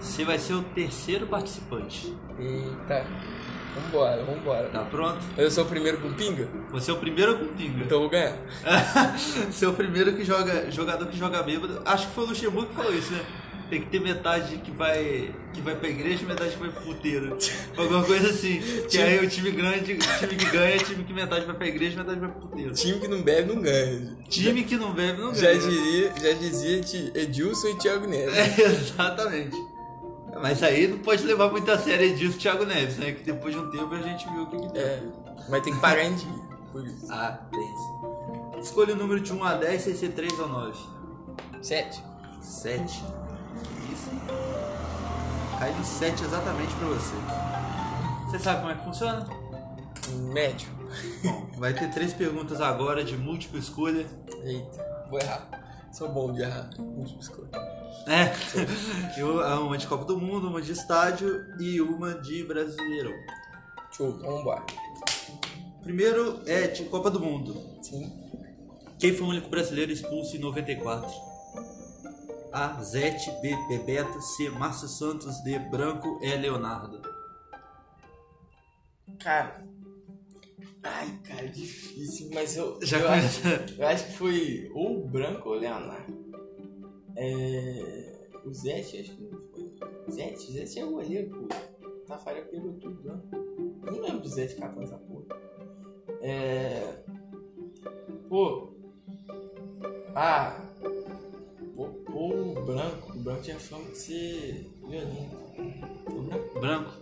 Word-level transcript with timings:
Você 0.00 0.24
vai 0.24 0.38
ser 0.38 0.54
o 0.54 0.62
terceiro 0.62 1.26
participante. 1.26 2.14
Eita. 2.38 3.06
Vambora, 3.74 4.24
vambora. 4.24 4.68
Tá 4.70 4.82
pronto? 4.84 5.18
Eu 5.36 5.50
sou 5.50 5.64
o 5.64 5.66
primeiro 5.68 5.98
com 5.98 6.12
pinga? 6.12 6.48
Você 6.72 6.90
é 6.90 6.94
o 6.94 6.96
primeiro 6.96 7.38
com 7.38 7.46
pinga. 7.54 7.84
Então 7.84 7.98
eu 7.98 8.00
vou 8.00 8.10
ganhar. 8.10 8.36
Você 9.50 9.64
é 9.64 9.68
o 9.68 9.72
primeiro 9.72 10.12
que 10.16 10.24
joga, 10.24 10.70
jogador 10.70 11.06
que 11.06 11.16
joga 11.16 11.42
bêbado. 11.42 11.80
Acho 11.84 12.08
que 12.08 12.14
foi 12.14 12.24
o 12.24 12.26
Luxemburgo 12.28 12.68
que 12.70 12.74
falou 12.74 12.92
isso, 12.94 13.12
né? 13.12 13.24
Tem 13.68 13.80
que 13.80 13.86
ter 13.86 14.00
metade 14.00 14.56
que 14.56 14.72
vai, 14.72 15.32
que 15.52 15.60
vai 15.60 15.76
pra 15.76 15.88
igreja 15.88 16.24
e 16.24 16.26
metade 16.26 16.50
que 16.50 16.58
vai 16.58 16.70
pro 16.70 16.82
puteiro. 16.82 17.38
Alguma 17.76 18.02
coisa 18.02 18.30
assim. 18.30 18.60
Que 18.90 18.98
aí 18.98 19.24
o 19.24 19.28
time 19.30 19.52
grande, 19.52 19.92
o 19.92 19.98
time 19.98 20.34
que 20.34 20.46
ganha 20.50 20.76
time 20.78 21.04
que 21.04 21.12
metade 21.12 21.46
vai 21.46 21.54
pra 21.54 21.66
igreja 21.68 21.94
e 21.94 21.96
metade 21.98 22.18
vai 22.18 22.28
pro 22.30 22.40
puteiro. 22.40 22.74
Time 22.74 22.98
que 22.98 23.06
não 23.06 23.22
bebe 23.22 23.54
não 23.54 23.62
ganha. 23.62 24.16
Time 24.28 24.64
que 24.64 24.76
não 24.76 24.92
bebe 24.92 25.20
não 25.20 25.32
Já 25.32 25.52
ganha. 25.52 25.60
diria, 25.60 26.12
já 26.20 26.32
dizia 26.32 26.80
de 26.80 27.12
Edilson 27.16 27.68
e 27.68 27.74
Thiago 27.78 28.08
Neves. 28.08 28.34
É, 28.58 28.60
exatamente. 28.60 29.56
Mas 30.40 30.62
aí 30.62 30.88
não 30.88 30.98
pode 30.98 31.22
levar 31.24 31.50
muito 31.50 31.70
a 31.70 31.78
sério 31.78 32.14
disso, 32.16 32.38
Thiago 32.38 32.64
Neves, 32.64 32.96
né? 32.96 33.12
Que 33.12 33.24
depois 33.24 33.54
de 33.54 33.60
um 33.60 33.70
tempo 33.70 33.94
a 33.94 34.00
gente 34.00 34.28
viu 34.28 34.42
o 34.42 34.46
que 34.46 34.56
que 34.56 34.68
deu. 34.68 34.82
É, 34.82 35.02
mas 35.48 35.62
tem 35.62 35.74
que 35.74 35.80
parar 35.80 36.04
em 36.04 36.14
dia. 36.14 36.50
Por 36.72 36.86
isso. 36.86 37.06
Ah, 37.10 37.38
tem. 37.50 38.60
Escolha 38.60 38.94
o 38.94 38.96
número 38.96 39.20
de 39.20 39.32
1 39.32 39.44
a 39.44 39.54
10, 39.54 39.82
sem 39.82 39.94
ser 39.94 40.12
3 40.12 40.38
ou 40.38 40.48
9. 40.48 40.78
Sete. 41.62 42.02
7. 42.40 43.04
Que 43.62 43.92
isso? 43.92 44.10
Cai 45.58 45.72
no 45.72 45.84
7 45.84 46.24
exatamente 46.24 46.74
pra 46.74 46.88
você. 46.88 47.14
Você 48.26 48.38
sabe 48.38 48.60
como 48.60 48.72
é 48.72 48.74
que 48.76 48.84
funciona? 48.84 49.26
Médio. 50.32 50.68
Bom, 51.22 51.46
vai 51.58 51.72
ter 51.72 51.90
três 51.90 52.12
perguntas 52.12 52.60
agora 52.60 53.04
de 53.04 53.16
múltipla 53.16 53.58
escolha. 53.58 54.06
Eita, 54.42 55.06
vou 55.08 55.20
errar. 55.20 55.48
Sou 55.92 56.08
bom 56.08 56.32
de 56.32 56.42
errar. 56.42 56.70
Última 56.78 57.20
escolha. 57.20 57.48
É. 58.06 58.32
Eu, 59.18 59.40
uma 59.64 59.76
de 59.76 59.86
Copa 59.86 60.04
do 60.04 60.18
Mundo, 60.18 60.48
uma 60.48 60.62
de 60.62 60.72
estádio 60.72 61.44
e 61.58 61.80
uma 61.80 62.14
de 62.14 62.44
Brasileirão. 62.44 63.12
Show, 63.92 64.10
então 64.10 64.36
vambora. 64.36 64.64
Primeiro 65.82 66.40
é 66.46 66.68
de 66.68 66.84
Copa 66.84 67.10
do 67.10 67.20
Mundo. 67.20 67.60
Sim. 67.82 68.12
Quem 68.98 69.12
foi 69.14 69.26
o 69.26 69.30
único 69.30 69.48
brasileiro 69.48 69.90
expulso 69.90 70.36
em 70.36 70.40
94? 70.40 71.10
A. 72.52 72.82
Zete, 72.82 73.30
B. 73.40 73.56
Bebeto, 73.68 74.20
C. 74.20 74.50
Márcio 74.50 74.88
Santos, 74.88 75.42
D. 75.42 75.58
Branco, 75.58 76.18
E. 76.22 76.36
Leonardo. 76.36 77.00
Cara. 79.18 79.64
Ai, 80.82 81.20
cara, 81.24 81.46
difícil, 81.48 82.30
mas 82.32 82.56
eu. 82.56 82.78
Já 82.82 82.98
eu, 82.98 83.08
acho, 83.08 83.40
eu 83.78 83.86
acho 83.86 84.06
que 84.06 84.12
foi 84.12 84.70
ou 84.74 85.04
o 85.04 85.08
Branco 85.08 85.50
ou 85.50 85.56
o 85.56 85.58
Leonardo. 85.58 86.12
É. 87.16 88.28
O 88.44 88.52
Zete, 88.52 89.00
acho 89.00 89.16
que 89.16 89.22
não 89.22 89.38
foi. 89.38 89.74
Zete, 90.10 90.52
Zete 90.52 90.78
é 90.78 90.84
o 90.84 90.92
goleiro, 90.92 91.30
pô. 91.30 91.48
Tafarel 92.06 92.46
pegou 92.46 92.72
tudo, 92.74 93.02
né? 93.04 93.20
Eu 93.86 93.92
não 93.92 94.00
lembro 94.00 94.20
do 94.20 94.28
Zete 94.28 94.56
catando 94.56 94.84
essa 94.84 94.96
porra. 94.96 95.26
É. 96.22 97.02
Pô. 98.28 98.72
Ah. 100.14 100.66
Pô, 101.76 101.88
pô, 101.88 102.34
o 102.34 102.64
Branco. 102.64 103.12
O 103.12 103.20
Branco 103.20 103.42
tinha 103.42 103.58
fama 103.60 103.84
de 103.90 103.98
ser 103.98 104.70
violento. 104.88 105.36
O 106.08 106.22
Branco. 106.22 106.60
Branco. 106.60 106.99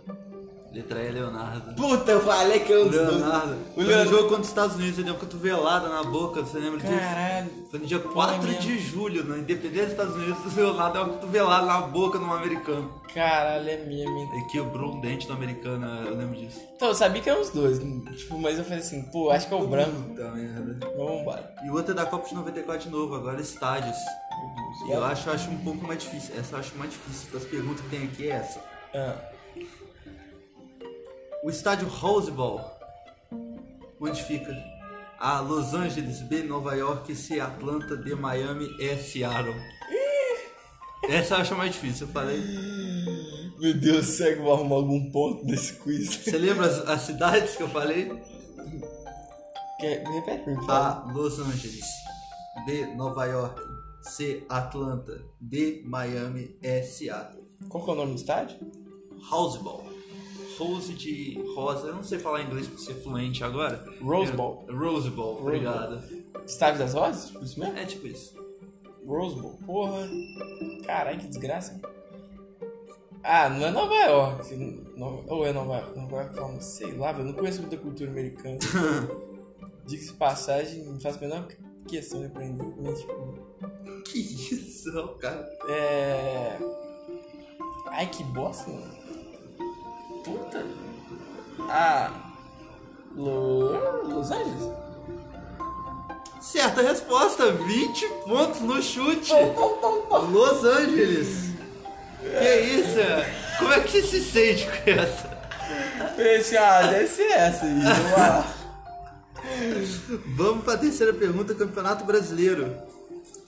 Letra 0.71 1.03
E. 1.03 1.11
Leonardo. 1.11 1.73
Puta, 1.73 2.11
eu 2.11 2.21
falei 2.21 2.59
que 2.59 2.71
eu 2.71 2.87
Leonardo. 2.87 3.57
O 3.75 3.81
Leonardo. 3.81 4.09
jogo 4.09 4.23
contra 4.29 4.41
os 4.41 4.47
Estados 4.47 4.75
Unidos, 4.75 4.99
ele 4.99 5.05
deu 5.05 5.13
uma 5.13 5.19
cotovelada 5.19 5.89
na 5.89 6.03
boca, 6.03 6.41
você 6.41 6.59
lembra 6.59 6.79
disso? 6.79 6.93
Caralho. 6.93 7.49
Foi 7.71 7.79
no 7.79 7.85
dia 7.87 7.99
4 7.99 8.43
mesmo. 8.43 8.61
de 8.61 8.79
julho, 8.79 9.23
na 9.23 9.37
Independência 9.39 9.85
dos 9.85 9.91
Estados 9.93 10.15
Unidos, 10.15 10.53
o 10.53 10.55
Leonardo 10.55 10.93
deu 10.93 11.03
uma 11.03 11.13
cotovelada 11.13 11.65
na 11.65 11.81
boca 11.81 12.19
num 12.19 12.31
americano. 12.31 13.01
Caralho, 13.13 13.67
é 13.67 13.83
hein? 13.83 14.29
E 14.31 14.51
quebrou 14.51 14.93
um 14.93 15.01
dente 15.01 15.25
do 15.25 15.33
americano, 15.33 15.87
eu 16.05 16.15
lembro 16.15 16.35
disso. 16.35 16.61
Então, 16.75 16.89
eu 16.89 16.95
sabia 16.95 17.21
que 17.21 17.29
eram 17.29 17.41
os 17.41 17.49
dois. 17.49 17.79
Tipo, 17.79 18.37
mas 18.37 18.57
eu 18.59 18.63
falei 18.63 18.79
assim, 18.79 19.01
pô, 19.03 19.31
acho 19.31 19.47
que 19.47 19.53
é 19.53 19.57
o 19.57 19.67
branco. 19.67 19.91
Puta 19.91 20.31
merda. 20.31 20.87
Vamos 20.95 21.21
embora. 21.21 21.51
E 21.65 21.69
o 21.69 21.73
outro 21.73 21.93
é 21.93 21.95
da 21.95 22.05
Copa 22.05 22.27
de 22.27 22.35
94 22.35 22.83
de 22.83 22.89
novo, 22.89 23.15
agora 23.15 23.41
estádios. 23.41 23.97
E 24.87 24.91
eu 24.91 25.03
acho, 25.03 25.27
eu 25.27 25.33
acho 25.33 25.49
um 25.49 25.57
pouco 25.57 25.85
mais 25.85 26.03
difícil. 26.03 26.35
Essa 26.37 26.55
eu 26.55 26.59
acho 26.59 26.77
mais 26.77 26.91
difícil. 26.91 27.29
Das 27.33 27.43
perguntas 27.43 27.81
que 27.81 27.89
tem 27.89 28.03
aqui 28.03 28.29
é 28.29 28.35
essa. 28.35 28.59
Ah, 28.93 29.15
O 31.43 31.49
estádio 31.49 31.87
Rose 31.87 32.29
Bowl. 32.31 32.61
Onde 33.99 34.21
fica? 34.23 34.51
A. 35.19 35.39
Los 35.39 35.73
Angeles, 35.73 36.21
B. 36.21 36.43
Nova 36.43 36.75
York, 36.75 37.15
C. 37.15 37.39
Atlanta, 37.39 37.95
D. 37.95 38.15
Miami, 38.15 38.75
E. 38.79 38.97
Seattle. 38.97 39.55
Essa 41.07 41.35
eu 41.35 41.39
acho 41.39 41.55
mais 41.55 41.71
difícil, 41.71 42.07
eu 42.07 42.13
falei. 42.13 42.41
Meu 43.57 43.73
Deus, 43.73 44.05
será 44.05 44.33
que 44.33 44.39
eu 44.39 44.43
vou 44.43 44.53
arrumar 44.53 44.75
algum 44.75 45.11
ponto 45.11 45.45
desse 45.45 45.73
quiz? 45.73 46.15
Você 46.15 46.37
lembra 46.37 46.65
as, 46.65 46.87
as 46.87 47.01
cidades 47.01 47.55
que 47.55 47.63
eu 47.63 47.69
falei? 47.69 48.11
Quer, 49.79 50.03
repete 50.05 50.43
por 50.43 50.65
favor. 50.65 50.71
A. 50.71 51.13
Los 51.13 51.39
Angeles. 51.39 51.85
B. 52.65 52.85
Nova 52.95 53.25
York. 53.25 53.61
C. 54.01 54.45
Atlanta. 54.49 55.21
D. 55.39 55.81
Miami, 55.85 56.57
E. 56.61 56.83
Seattle. 56.83 57.43
Qual 57.69 57.83
que 57.83 57.89
é 57.89 57.93
o 57.93 57.95
nome 57.95 58.13
do 58.13 58.17
estádio? 58.17 58.57
House 59.29 59.57
Ball. 59.57 59.98
Rose 60.59 60.93
de 60.93 61.41
rosa. 61.55 61.87
Eu 61.87 61.95
não 61.95 62.03
sei 62.03 62.19
falar 62.19 62.43
inglês 62.43 62.67
pra 62.67 62.77
ser 62.77 62.93
fluente 62.95 63.43
agora. 63.43 63.83
Rose 64.01 64.31
É, 64.31 64.35
Bowl. 64.35 64.65
Rose 64.69 65.09
Bowl, 65.09 65.33
Rose 65.35 65.41
obrigado. 65.47 66.03
Estádio 66.45 66.79
das 66.79 66.93
Rosas? 66.93 67.27
Tipo 67.29 67.43
isso 67.45 67.59
mesmo? 67.59 67.77
É 67.77 67.85
tipo 67.85 68.07
isso. 68.07 68.35
Rose 69.05 69.35
Bowl. 69.39 69.57
Porra. 69.65 70.07
Caralho, 70.85 71.19
que 71.19 71.27
desgraça. 71.27 71.79
Ah, 73.23 73.49
não 73.49 73.65
é 73.67 73.71
Nova 73.71 73.93
York. 73.95 74.55
Nova- 74.95 75.23
Ou 75.33 75.45
é 75.45 75.53
Nova 75.53 75.75
York? 75.77 75.97
Nova 75.99 76.15
York, 76.17 76.35
calma, 76.35 76.61
sei 76.61 76.93
lá. 76.97 77.11
Eu 77.11 77.25
não 77.25 77.33
conheço 77.33 77.61
muita 77.61 77.77
cultura 77.77 78.09
americana. 78.09 78.57
Diga-se 79.85 80.13
passagem, 80.13 80.83
não 80.85 80.99
faço 80.99 81.17
a 81.17 81.21
menor 81.21 81.47
questão 81.87 82.19
de 82.19 82.27
aprender. 82.27 82.73
Mas, 82.81 82.99
tipo, 82.99 83.39
Que 84.05 84.19
isso, 84.19 84.91
cara. 85.19 85.47
É. 85.67 86.57
Ai, 87.87 88.07
que 88.09 88.23
bosta, 88.25 88.69
mano. 88.69 88.98
Puta. 90.23 90.65
Ah. 91.69 92.11
Lo... 93.15 94.07
Los 94.07 94.31
Angeles? 94.31 94.69
Certa 96.41 96.81
resposta, 96.81 97.51
20 97.51 98.07
pontos 98.25 98.61
no 98.61 98.81
chute. 98.81 99.31
Los 100.31 100.63
Angeles. 100.63 101.49
Que 102.21 102.59
isso? 102.59 102.99
Como 103.59 103.73
é 103.73 103.79
que 103.81 103.91
você 103.91 104.01
se 104.01 104.23
sente 104.23 104.65
com 104.65 104.89
essa? 104.89 105.39
Esse, 106.17 106.57
ah, 106.57 106.87
deve 106.87 107.07
ser 107.07 107.31
essa 107.31 107.65
aí. 107.65 107.79
Vamos 107.81 108.11
lá. 108.11 108.55
Vamos 110.35 110.63
para 110.63 110.73
a 110.73 110.77
terceira 110.77 111.13
pergunta, 111.13 111.53
Campeonato 111.55 112.03
Brasileiro. 112.03 112.75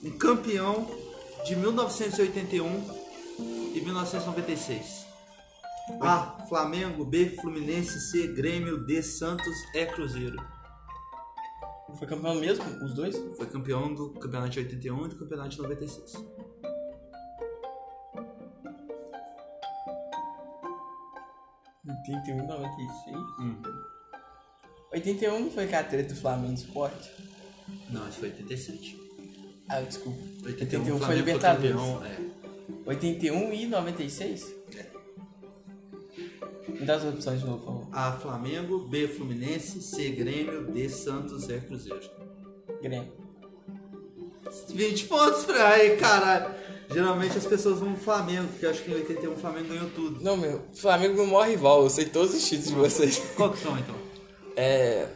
Um 0.02 0.10
campeão 0.12 0.88
de 1.44 1.56
1981 1.56 3.02
e 3.74 3.80
1996. 3.80 5.01
A. 6.00 6.44
Flamengo. 6.48 7.04
B. 7.04 7.28
Fluminense. 7.30 7.98
C. 8.10 8.28
Grêmio. 8.28 8.84
D. 8.84 9.02
Santos. 9.02 9.54
E. 9.74 9.86
Cruzeiro. 9.86 10.36
Foi 11.98 12.06
campeão 12.06 12.34
mesmo? 12.34 12.64
Os 12.84 12.94
dois? 12.94 13.16
Foi 13.36 13.46
campeão 13.46 13.94
do 13.94 14.10
campeonato 14.10 14.50
de 14.50 14.58
81 14.60 15.06
e 15.06 15.08
do 15.10 15.16
campeonato 15.16 15.50
de 15.50 15.58
96. 15.58 16.14
Oitenta 21.86 22.30
e 22.30 22.34
um, 22.34 22.46
96. 22.46 23.16
Hum. 23.40 23.62
81 24.92 25.40
não 25.40 25.50
foi 25.50 25.66
com 25.66 25.76
a 25.76 25.82
treta 25.82 26.14
do 26.14 26.20
Flamengo 26.20 26.54
Sport? 26.54 27.08
Não, 27.90 28.08
esse 28.08 28.18
foi 28.18 28.28
87. 28.30 29.00
Ah, 29.68 29.80
desculpa. 29.80 30.18
81, 30.44 30.80
81 30.80 30.98
foi 31.00 31.14
Libertadores. 31.16 31.72
campeão, 31.72 32.04
é. 32.04 32.18
81 32.86 33.52
e 33.52 33.66
96? 33.66 34.61
Me 36.68 36.86
dá 36.86 36.96
as 36.96 37.04
opções 37.04 37.40
de 37.40 37.46
novo, 37.46 37.58
por 37.58 37.66
favor. 37.66 37.88
A. 37.92 38.12
Flamengo. 38.12 38.78
B. 38.80 39.08
Fluminense. 39.08 39.82
C. 39.82 40.10
Grêmio. 40.10 40.64
D. 40.64 40.88
Santos. 40.88 41.48
E. 41.48 41.60
Cruzeiro. 41.60 42.00
Grêmio. 42.80 43.12
20 44.68 45.04
pontos 45.06 45.44
pra 45.44 45.68
aí, 45.68 45.96
caralho. 45.96 46.54
Geralmente 46.90 47.38
as 47.38 47.46
pessoas 47.46 47.78
vão 47.78 47.90
no 47.90 47.96
Flamengo, 47.96 48.48
porque 48.48 48.66
eu 48.66 48.70
acho 48.70 48.82
que 48.82 48.90
em 48.90 48.94
81 48.94 49.32
o 49.32 49.36
Flamengo 49.36 49.68
ganhou 49.68 49.90
tudo. 49.90 50.22
Não, 50.22 50.36
meu, 50.36 50.62
Flamengo 50.74 51.20
é 51.20 51.24
o 51.24 51.26
maior 51.26 51.48
rival, 51.48 51.82
eu 51.82 51.90
sei 51.90 52.04
todos 52.04 52.34
os 52.34 52.46
títulos 52.46 52.68
de 52.68 52.74
vocês. 52.74 53.22
Qual 53.34 53.50
que 53.50 53.58
são 53.58 53.78
então? 53.78 53.94
É. 54.56 55.08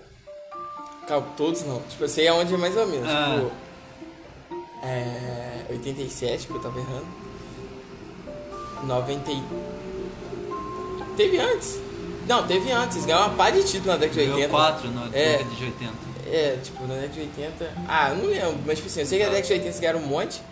Calma, 1.06 1.28
todos 1.36 1.62
não. 1.64 1.80
Tipo, 1.82 2.04
eu 2.04 2.08
sei 2.08 2.28
aonde 2.28 2.54
é 2.54 2.56
mais 2.56 2.76
ou 2.76 2.86
menos. 2.86 3.08
Ah. 3.08 3.34
Tipo. 3.36 3.52
É. 4.86 5.66
87, 5.70 6.46
que 6.46 6.54
eu 6.54 6.60
tava 6.60 6.78
errando. 6.78 7.06
90. 8.84 9.30
Teve 11.16 11.38
antes. 11.38 11.80
Não, 12.28 12.46
teve 12.46 12.70
antes. 12.72 13.04
Ganhou 13.06 13.22
uma 13.26 13.34
pá 13.36 13.50
de 13.50 13.62
título 13.64 13.86
na 13.92 13.96
década 13.96 14.20
de 14.20 14.26
Ganhou 14.26 14.36
80. 14.36 14.50
4 14.50 14.90
na 14.90 15.06
É. 15.06 15.08
década 15.38 15.54
de 15.54 15.64
80. 15.64 15.92
É, 16.28 16.56
tipo, 16.62 16.82
na 16.86 16.94
década 16.94 17.08
de 17.12 17.20
80. 17.20 17.72
Ah, 17.88 18.10
eu 18.10 18.16
não 18.16 18.24
lembro, 18.26 18.58
mas 18.66 18.76
tipo 18.78 18.88
assim, 18.88 19.00
eu 19.00 19.06
sei 19.06 19.18
que 19.18 19.24
na 19.24 19.30
década 19.30 19.46
de 19.46 19.52
80 19.52 19.66
eles 19.68 19.80
ganharam 19.80 20.00
um 20.00 20.06
monte. 20.06 20.42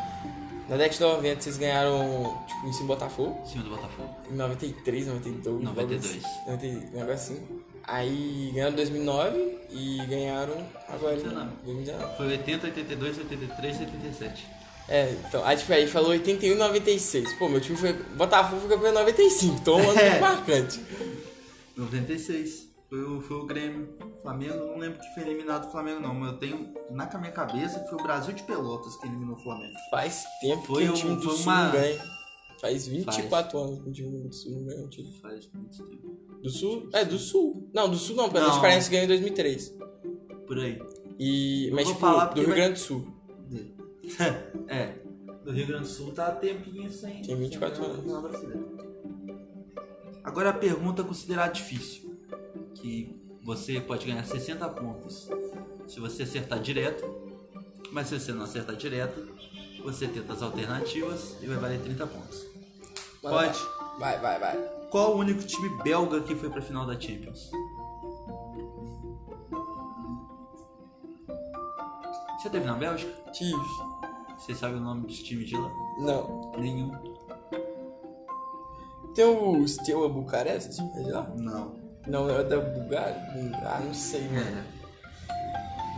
Na 0.68 0.76
década 0.76 0.94
de 0.94 1.00
90 1.00 1.40
vocês 1.42 1.58
ganharam, 1.58 2.42
tipo, 2.46 2.66
em 2.66 2.72
cima 2.72 2.84
do 2.84 2.94
Botafogo. 2.94 3.38
Em 3.44 3.48
cima 3.48 3.64
do 3.64 3.70
Botafogo. 3.70 4.08
Em 4.30 4.34
93, 4.34 5.06
92. 5.08 5.62
92. 5.62 6.22
90, 6.46 6.66
um 6.66 6.98
negócio 7.00 7.14
assim. 7.14 7.42
Aí 7.86 8.50
ganharam 8.54 8.72
em 8.72 8.76
2009 8.76 9.58
e 9.70 9.98
ganharam 10.08 10.56
agora 10.88 11.14
em 11.14 11.18
19. 11.18 11.50
2019. 11.64 12.16
Foi 12.16 12.26
80, 12.28 12.66
82, 12.68 13.18
83, 13.18 13.80
87. 13.80 14.46
É, 14.88 15.12
então, 15.26 15.42
aí, 15.44 15.56
tipo, 15.56 15.72
aí 15.72 15.86
falou 15.86 16.10
81 16.10 16.52
e 16.52 16.54
96. 16.56 17.32
Pô, 17.34 17.48
meu 17.48 17.60
time 17.60 17.76
foi. 17.76 17.92
Botafogo 17.92 18.60
foi 18.60 18.68
campeão 18.70 18.90
em 18.90 18.94
95, 18.94 19.54
então 19.60 19.76
um 19.76 19.90
ano 19.90 19.98
É. 19.98 20.10
muito 20.10 20.20
marcante. 20.20 20.80
96. 21.76 22.64
Foi 22.88 23.02
o, 23.02 23.20
foi 23.20 23.36
o 23.38 23.46
Grêmio. 23.46 23.88
Flamengo, 24.22 24.54
não 24.56 24.78
lembro 24.78 24.98
que 25.00 25.14
foi 25.14 25.22
eliminado 25.24 25.66
o 25.66 25.70
Flamengo, 25.70 26.00
não. 26.00 26.14
Mas 26.14 26.32
eu 26.32 26.38
tenho 26.38 26.74
na 26.90 27.06
minha 27.18 27.32
cabeça 27.32 27.80
que 27.80 27.88
foi 27.88 27.98
o 27.98 28.02
Brasil 28.02 28.32
de 28.34 28.42
Pelotas 28.44 28.96
que 28.96 29.06
eliminou 29.06 29.34
o 29.36 29.42
Flamengo. 29.42 29.72
Faz 29.90 30.22
tempo 30.40 30.62
Foi 30.62 30.84
que 30.84 30.90
o 30.90 30.94
time 30.94 31.16
do 31.16 31.22
Sul 31.30 31.42
uma- 31.42 31.70
ganha. 31.70 32.00
Faz 32.60 32.86
24 32.86 33.58
anos 33.58 33.82
que 33.82 33.88
o 33.88 33.92
time 33.92 34.20
do 34.22 34.32
Sul 34.32 34.52
não 34.52 34.64
ganha 34.66 34.84
um 34.84 34.88
título. 34.88 35.14
Faz 35.20 35.50
muito 35.52 35.76
tempo. 35.84 36.16
Do 36.42 36.50
Sul? 36.50 36.88
É, 36.92 37.04
do 37.04 37.18
Sul. 37.18 37.68
Não, 37.74 37.88
do 37.90 37.96
Sul 37.96 38.16
não, 38.16 38.28
pelo 38.30 38.44
menos 38.44 38.58
Paranaense 38.58 38.90
ganhou 38.90 39.04
em 39.04 39.08
2003. 39.08 39.74
Por 40.46 40.58
aí. 40.58 40.78
E, 41.18 41.70
mas, 41.72 41.88
tipo, 41.88 42.00
do 42.00 42.34
Rio 42.40 42.46
vai- 42.48 42.56
Grande 42.56 42.72
do 42.74 42.78
Sul. 42.78 43.06
é. 44.68 44.98
Do 45.44 45.52
Rio 45.52 45.66
Grande 45.66 45.84
do 45.84 45.88
Sul 45.88 46.12
tá 46.12 46.30
tempinho 46.32 46.90
sem. 46.90 47.22
Tem 47.22 47.36
24 47.36 47.76
sem 47.76 47.84
ganhar 47.84 47.92
anos. 47.92 48.04
final 48.04 48.22
brasileiro. 48.22 48.78
Agora 50.22 50.50
a 50.50 50.54
pergunta 50.54 51.04
considerada 51.04 51.52
difícil. 51.52 52.14
Que 52.74 53.14
você 53.42 53.80
pode 53.80 54.06
ganhar 54.06 54.24
60 54.24 54.68
pontos 54.70 55.28
se 55.86 56.00
você 56.00 56.22
acertar 56.22 56.60
direto. 56.60 57.04
Mas 57.92 58.08
se 58.08 58.18
você 58.18 58.32
não 58.32 58.44
acertar 58.44 58.74
direto, 58.74 59.28
você 59.84 60.08
tenta 60.08 60.32
as 60.32 60.42
alternativas 60.42 61.36
e 61.42 61.46
vai 61.46 61.56
valer 61.58 61.80
30 61.80 62.06
pontos. 62.06 62.44
Pode. 63.20 63.58
Vai, 63.98 64.18
vai, 64.18 64.38
vai. 64.38 64.56
Qual 64.90 65.14
o 65.14 65.18
único 65.18 65.42
time 65.42 65.68
belga 65.82 66.20
que 66.22 66.34
foi 66.34 66.50
pra 66.50 66.62
final 66.62 66.86
da 66.86 66.98
Champions? 66.98 67.50
Você 72.38 72.50
teve 72.50 72.66
na 72.66 72.74
Bélgica? 72.74 73.12
Tive. 73.32 73.93
Você 74.44 74.54
sabe 74.54 74.74
o 74.74 74.80
nome 74.80 75.06
dos 75.06 75.22
times 75.22 75.48
de 75.48 75.56
lá? 75.56 75.72
Não. 76.00 76.52
Nenhum. 76.58 76.92
Tem 79.14 79.24
o 79.24 79.66
Steaua 79.66 80.06
Bucareste? 80.06 80.82
É 80.82 81.02
de 81.02 81.10
lá? 81.12 81.32
Não. 81.34 81.74
Não, 82.06 82.28
é 82.28 82.44
da 82.44 82.60
Bulgária? 82.60 83.16
Ah, 83.64 83.80
não 83.82 83.94
sei, 83.94 84.28
mano. 84.28 84.62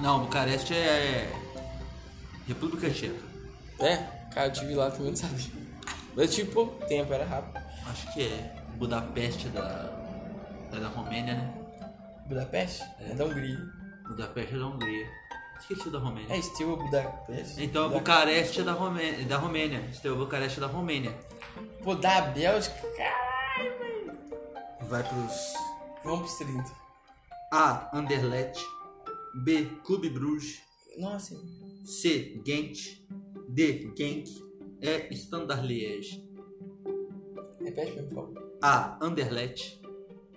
Não, 0.00 0.20
Bucareste 0.20 0.74
é. 0.74 1.28
República 2.46 2.88
Tcheca. 2.88 3.20
É? 3.80 3.96
Cara, 4.32 4.46
eu 4.46 4.52
tive 4.52 4.76
lá 4.76 4.92
também, 4.92 5.08
não 5.08 5.16
sabia. 5.16 5.50
Mas 6.14 6.38
pouco 6.44 6.86
tempo, 6.86 7.12
era 7.12 7.24
rápido. 7.24 7.60
Acho 7.90 8.12
que 8.14 8.28
é. 8.28 8.62
Budapeste 8.76 9.48
é 9.48 9.50
da. 9.50 10.70
É 10.72 10.78
da 10.78 10.86
Romênia, 10.86 11.34
né? 11.34 11.54
Budapeste? 12.28 12.84
É, 13.00 13.12
da 13.12 13.24
Hungria. 13.24 13.58
Budapeste 14.06 14.54
é 14.54 14.58
da 14.58 14.66
Hungria. 14.68 15.06
Esqueci 15.60 15.90
da 15.90 15.98
Romênia. 15.98 16.34
É, 16.36 16.40
Steaua 16.42 16.76
Budapeste. 16.76 17.62
Então 17.64 17.84
Buda- 17.88 17.98
Bucareste 17.98 18.60
é 18.60 18.64
da 18.64 18.72
Romênia. 18.72 19.24
Da 19.26 19.36
Romênia. 19.38 19.80
Esteu 19.92 20.16
Bucareste 20.16 20.58
é 20.58 20.60
da 20.60 20.66
Romênia. 20.66 21.16
Pô, 21.82 21.94
da 21.94 22.20
Bélgica, 22.20 22.74
caralho, 22.96 23.78
velho. 23.78 24.18
Vai 24.88 25.02
pros. 25.02 25.52
Vamos 26.04 26.32
pros 26.34 26.38
30. 26.38 26.72
A. 27.52 27.96
Anderlecht. 27.96 28.62
B. 29.44 29.66
Clube 29.84 30.08
Bruges. 30.10 30.60
Nossa, 30.98 31.36
C. 31.84 32.40
Gent. 32.46 33.00
D. 33.48 33.92
Genk. 33.96 34.28
E. 34.80 35.08
Standard 35.14 35.66
Liège. 35.66 36.22
repete 37.60 37.92
pra 37.92 38.02
mim, 38.02 38.08
por 38.08 38.14
favor. 38.14 38.58
A. 38.62 39.04
Anderlecht. 39.04 39.80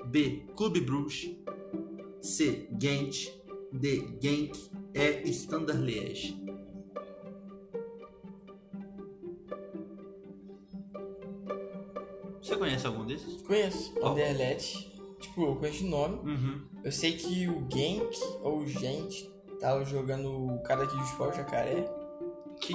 B. 0.05 0.45
Clube 0.55 0.81
Bruges. 0.81 1.29
C. 2.21 2.67
Gent. 2.79 3.31
D. 3.71 4.17
Genk. 4.21 4.53
E. 4.93 5.29
Standard 5.29 5.81
Liège. 5.81 6.37
Você 12.41 12.55
conhece 12.55 12.87
algum 12.87 13.05
desses? 13.05 13.41
Conheço. 13.43 13.93
Ó. 14.01 14.09
Anderlecht. 14.11 14.89
Tipo, 15.19 15.41
eu 15.43 15.55
conheço 15.55 15.79
de 15.79 15.89
nome. 15.89 16.15
Uhum. 16.29 16.61
Eu 16.83 16.91
sei 16.91 17.13
que 17.13 17.47
o 17.47 17.65
Genk 17.71 18.17
ou 18.41 18.59
o 18.59 18.67
Gente 18.67 19.29
tava 19.59 19.83
jogando 19.83 20.29
o 20.53 20.63
cara 20.63 20.83
aqui 20.83 20.95
de 20.95 21.03
futebol 21.03 21.33
jacaré. 21.33 21.85
Que... 22.61 22.73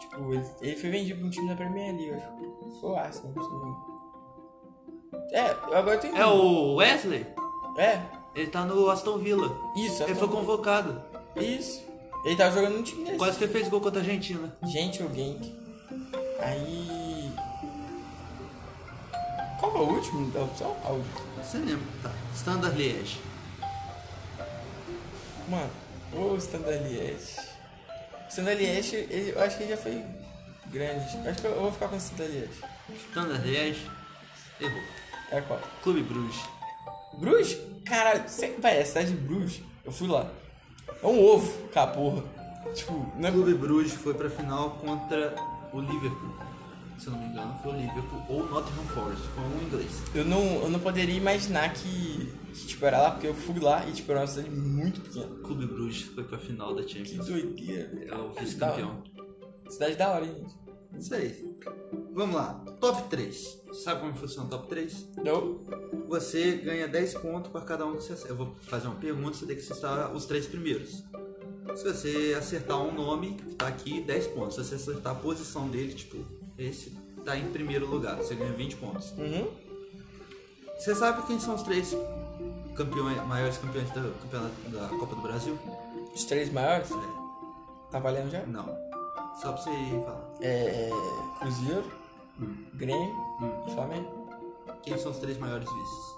Tipo, 0.00 0.34
ele, 0.34 0.44
ele 0.60 0.76
foi 0.76 0.90
vendido 0.90 1.18
pra 1.18 1.26
um 1.26 1.30
time 1.30 1.48
da 1.48 1.54
Premier 1.54 1.94
League, 1.94 2.08
eu 2.08 2.16
acho. 2.16 2.80
Foi 2.80 2.90
o 2.90 2.96
Arsenal, 2.96 3.32
não 3.36 3.42
sei 3.44 3.52
o. 3.52 3.94
É, 5.32 5.50
agora 5.76 5.98
tenho. 5.98 6.16
É 6.16 6.26
o 6.26 6.74
Wesley? 6.76 7.26
É, 7.78 8.00
Ele 8.34 8.48
tá 8.48 8.64
no 8.64 8.88
Aston 8.90 9.18
Villa. 9.18 9.56
isso. 9.76 10.02
Ele 10.02 10.14
foi 10.14 10.28
convocado. 10.28 11.02
Isso. 11.36 11.82
Ele 12.24 12.36
tava 12.36 12.54
jogando 12.54 12.76
num 12.76 12.82
time 12.82 13.04
desse. 13.04 13.18
Quase 13.18 13.38
que 13.38 13.44
ele 13.44 13.52
fez 13.52 13.68
gol 13.68 13.80
contra 13.80 14.00
a 14.00 14.02
Argentina. 14.02 14.56
Gente 14.64 15.02
ou 15.02 15.12
Genk. 15.14 15.54
Aí. 16.40 17.32
Qual 19.60 19.76
é 19.76 19.80
o 19.80 19.92
último 19.94 20.30
da 20.30 20.40
opção? 20.42 20.76
A 20.84 20.88
última. 20.90 21.20
Você 21.42 21.58
lembra? 21.58 21.86
Tá. 22.02 22.10
Standard 22.34 22.76
Liège. 22.76 23.18
Mano, 25.48 25.70
o 26.12 26.36
Standard 26.36 26.82
Liège. 26.88 27.36
O 28.24 28.28
Standard 28.28 28.58
Liège, 28.62 28.96
ele- 28.96 29.32
eu 29.34 29.42
acho 29.42 29.56
que 29.58 29.62
ele 29.64 29.70
já 29.70 29.76
foi 29.76 30.02
grande. 30.68 31.16
Eu 31.24 31.30
acho 31.30 31.40
que 31.40 31.46
eu, 31.46 31.50
eu 31.52 31.60
vou 31.62 31.72
ficar 31.72 31.88
com 31.88 31.94
o 31.96 31.98
Standard 31.98 32.32
Liège. 32.32 32.60
Standard 33.10 33.46
Liège. 33.46 33.90
Errou. 34.60 34.82
É 35.30 35.40
qual? 35.42 35.60
Clube 35.82 36.02
Bruges. 36.02 36.40
Bruges? 37.18 37.58
Caralho, 37.84 38.26
você 38.28 38.54
vai, 38.58 38.80
a 38.80 38.86
cidade 38.86 39.08
de 39.10 39.16
Bruges. 39.16 39.60
Eu 39.84 39.92
fui 39.92 40.08
lá. 40.08 40.30
É 41.02 41.06
um 41.06 41.22
ovo, 41.24 41.52
porra. 41.94 42.22
Tipo, 42.74 43.06
não 43.16 43.28
é 43.28 43.32
Clube 43.32 43.54
Bruges 43.54 43.92
foi 43.94 44.14
pra 44.14 44.28
final 44.30 44.70
contra 44.72 45.34
o 45.72 45.80
Liverpool. 45.80 46.34
Se 46.98 47.08
eu 47.08 47.12
não 47.12 47.20
me 47.20 47.26
engano, 47.26 47.54
foi 47.62 47.72
o 47.72 47.76
Liverpool 47.76 48.22
ou 48.28 48.46
Nottingham 48.48 48.84
Forest. 48.86 49.22
Foi 49.34 49.44
um 49.44 49.66
inglês. 49.66 50.02
Eu 50.14 50.24
não, 50.24 50.42
eu 50.62 50.70
não 50.70 50.78
poderia 50.80 51.14
imaginar 51.16 51.72
que, 51.72 52.32
que 52.52 52.66
tipo, 52.66 52.84
era 52.86 53.00
lá, 53.02 53.10
porque 53.10 53.26
eu 53.26 53.34
fui 53.34 53.58
lá 53.58 53.84
e 53.86 53.92
tipo, 53.92 54.10
era 54.12 54.20
uma 54.20 54.26
cidade 54.26 54.50
muito 54.50 55.00
pequena. 55.00 55.26
Clube 55.42 55.66
Bruges 55.66 56.02
foi 56.14 56.24
pra 56.24 56.38
final 56.38 56.74
da 56.74 56.82
Que 56.84 57.04
Champions. 57.04 57.26
doideira, 57.26 57.88
velho. 57.88 58.14
É 58.14 58.16
o 58.16 58.32
vice-campeão. 58.32 59.02
Cidade 59.68 59.96
da 59.96 60.10
hora, 60.10 60.24
hein, 60.24 60.34
gente. 60.38 60.63
Isso 60.98 61.14
aí. 61.14 61.56
Vamos 62.12 62.36
lá. 62.36 62.64
Top 62.80 63.02
3. 63.08 63.60
Sabe 63.72 64.00
como 64.00 64.14
funciona 64.14 64.46
o 64.46 64.50
top 64.50 64.68
3? 64.68 65.06
Eu, 65.24 65.60
Você 66.08 66.52
ganha 66.56 66.86
10 66.86 67.14
pontos 67.14 67.50
para 67.50 67.60
cada 67.62 67.84
um 67.86 67.96
que 67.96 68.04
você 68.04 68.12
acerta. 68.12 68.32
Eu 68.32 68.36
vou 68.36 68.54
fazer 68.62 68.86
uma 68.86 68.96
pergunta, 68.96 69.36
você 69.36 69.46
tem 69.46 69.56
que 69.56 69.62
acertar 69.62 70.12
os 70.14 70.24
três 70.26 70.46
primeiros. 70.46 71.02
Se 71.76 71.82
você 71.84 72.34
acertar 72.38 72.80
um 72.80 72.92
nome, 72.94 73.36
tá 73.58 73.66
aqui 73.66 74.00
10 74.02 74.28
pontos. 74.28 74.54
Se 74.56 74.64
você 74.64 74.74
acertar 74.76 75.12
a 75.12 75.16
posição 75.16 75.68
dele, 75.68 75.92
tipo, 75.94 76.18
esse 76.58 76.90
tá 77.24 77.36
em 77.36 77.50
primeiro 77.50 77.86
lugar, 77.86 78.16
você 78.18 78.34
ganha 78.34 78.52
20 78.52 78.76
pontos. 78.76 79.10
uhum. 79.18 79.48
Você 80.78 80.94
sabe 80.94 81.26
quem 81.26 81.38
são 81.40 81.54
os 81.54 81.62
três 81.62 81.96
campeões, 82.74 83.16
maiores 83.26 83.56
campeões 83.58 83.88
da, 83.90 84.02
da 84.68 84.88
Copa 84.88 85.14
do 85.14 85.22
Brasil? 85.22 85.58
Os 86.14 86.24
três 86.24 86.52
maiores, 86.52 86.90
É, 86.90 87.90
tá 87.90 87.98
valendo 87.98 88.30
já? 88.30 88.44
não. 88.46 88.66
Só 89.40 89.52
pra 89.52 89.62
você 89.62 89.70
falar. 90.04 90.23
É. 90.40 90.90
Cruzeiro, 91.38 91.90
Hum. 92.40 92.66
Grêmio 92.74 93.14
Hum. 93.40 93.64
e 93.68 93.74
Flamengo. 93.74 94.28
Quem 94.82 94.98
são 94.98 95.12
os 95.12 95.18
três 95.18 95.38
maiores 95.38 95.68
vices? 95.70 96.14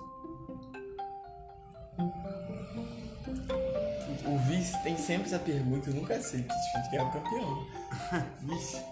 O 4.26 4.38
vice 4.48 4.82
tem 4.82 4.96
sempre 4.96 5.26
essa 5.28 5.38
pergunta, 5.38 5.90
eu 5.90 5.94
nunca 5.94 6.20
sei 6.20 6.42
que 6.42 6.48
time 6.48 6.90
que 6.90 6.96
é 6.96 7.02
o 7.02 7.10
campeão. 7.12 7.66
vice. 8.42 8.82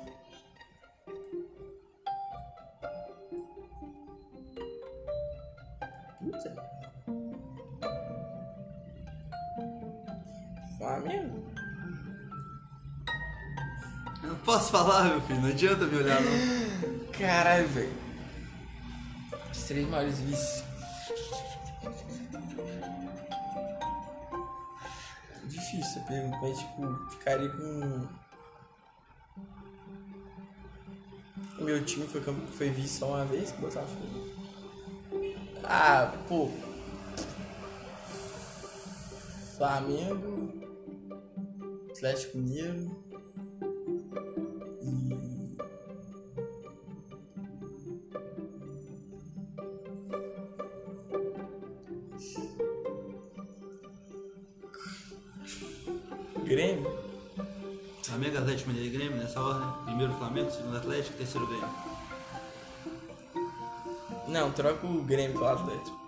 Puta. 6.21 6.51
Flamengo? 10.79 11.44
Posso 14.45 14.71
falar, 14.71 15.05
meu 15.05 15.21
filho, 15.23 15.41
não 15.41 15.49
adianta 15.49 15.87
me 15.87 15.97
olhar 15.97 16.21
não. 16.21 17.07
Caralho, 17.19 17.67
velho. 17.69 17.93
Os 19.51 19.63
três 19.65 19.89
maiores 19.89 20.19
vices. 20.21 20.65
Difícil 25.45 26.03
a 26.03 26.05
pergunta, 26.05 26.39
mas 26.43 26.59
tipo, 26.59 27.11
ficaria 27.11 27.49
com. 27.49 28.09
O 31.59 31.65
meu 31.65 31.85
time 31.85 32.07
foi, 32.07 32.21
foi 32.21 32.71
vice 32.71 32.99
só 32.99 33.09
uma 33.09 33.25
vez, 33.25 33.53
Botafogo. 33.53 34.29
Ah, 35.63 36.13
pô. 36.29 36.51
Flamengo. 39.57 40.53
Atlético 41.91 42.39
Mineiro. 42.39 43.05
Grêmio? 56.45 57.05
Flamengo, 58.03 58.39
Atlético 58.39 58.71
Mineiro 58.71 58.95
e 58.95 58.99
Grêmio 58.99 59.17
nessa 59.17 59.41
ordem. 59.41 59.85
Primeiro 59.85 60.13
Flamengo, 60.15 60.51
segundo 60.51 60.77
Atlético, 60.77 61.17
terceiro 61.17 61.47
Grêmio. 61.47 61.69
Não, 64.29 64.53
troca 64.53 64.87
o 64.87 65.03
Grêmio 65.03 65.33
pelo 65.33 65.49
Atlético. 65.49 65.99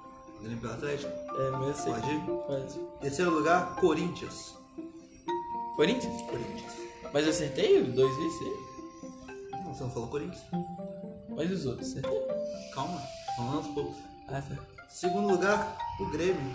Grêmio 0.41 0.61
pelo 0.61 0.73
Atlético. 0.75 1.11
É, 1.11 1.51
mas 1.51 1.69
eu 1.69 1.75
sei. 1.75 1.93
Pode 1.93 2.11
ir? 2.11 2.21
Pode. 2.21 3.01
Terceiro 3.01 3.31
lugar, 3.31 3.77
Corinthians. 3.77 4.55
Corinthians? 5.75 6.23
Corinthians. 6.23 6.73
Mas 7.13 7.25
eu 7.25 7.31
acertei 7.31 7.83
dois 7.83 8.17
vezes? 8.17 8.41
Não, 9.53 9.75
você 9.75 9.83
não 9.83 9.91
falou 9.91 10.09
Corinthians? 10.09 10.45
Mas 11.31 11.51
os 11.51 11.67
outros, 11.67 11.91
acertei? 11.91 12.21
Calma, 12.75 13.03
falando 13.37 13.57
aos 13.57 13.67
poucos. 13.69 13.97
Ah, 14.29 14.43
tá. 14.43 14.57
Segundo 14.89 15.29
lugar, 15.29 15.79
o 15.99 16.07
Grêmio. 16.11 16.55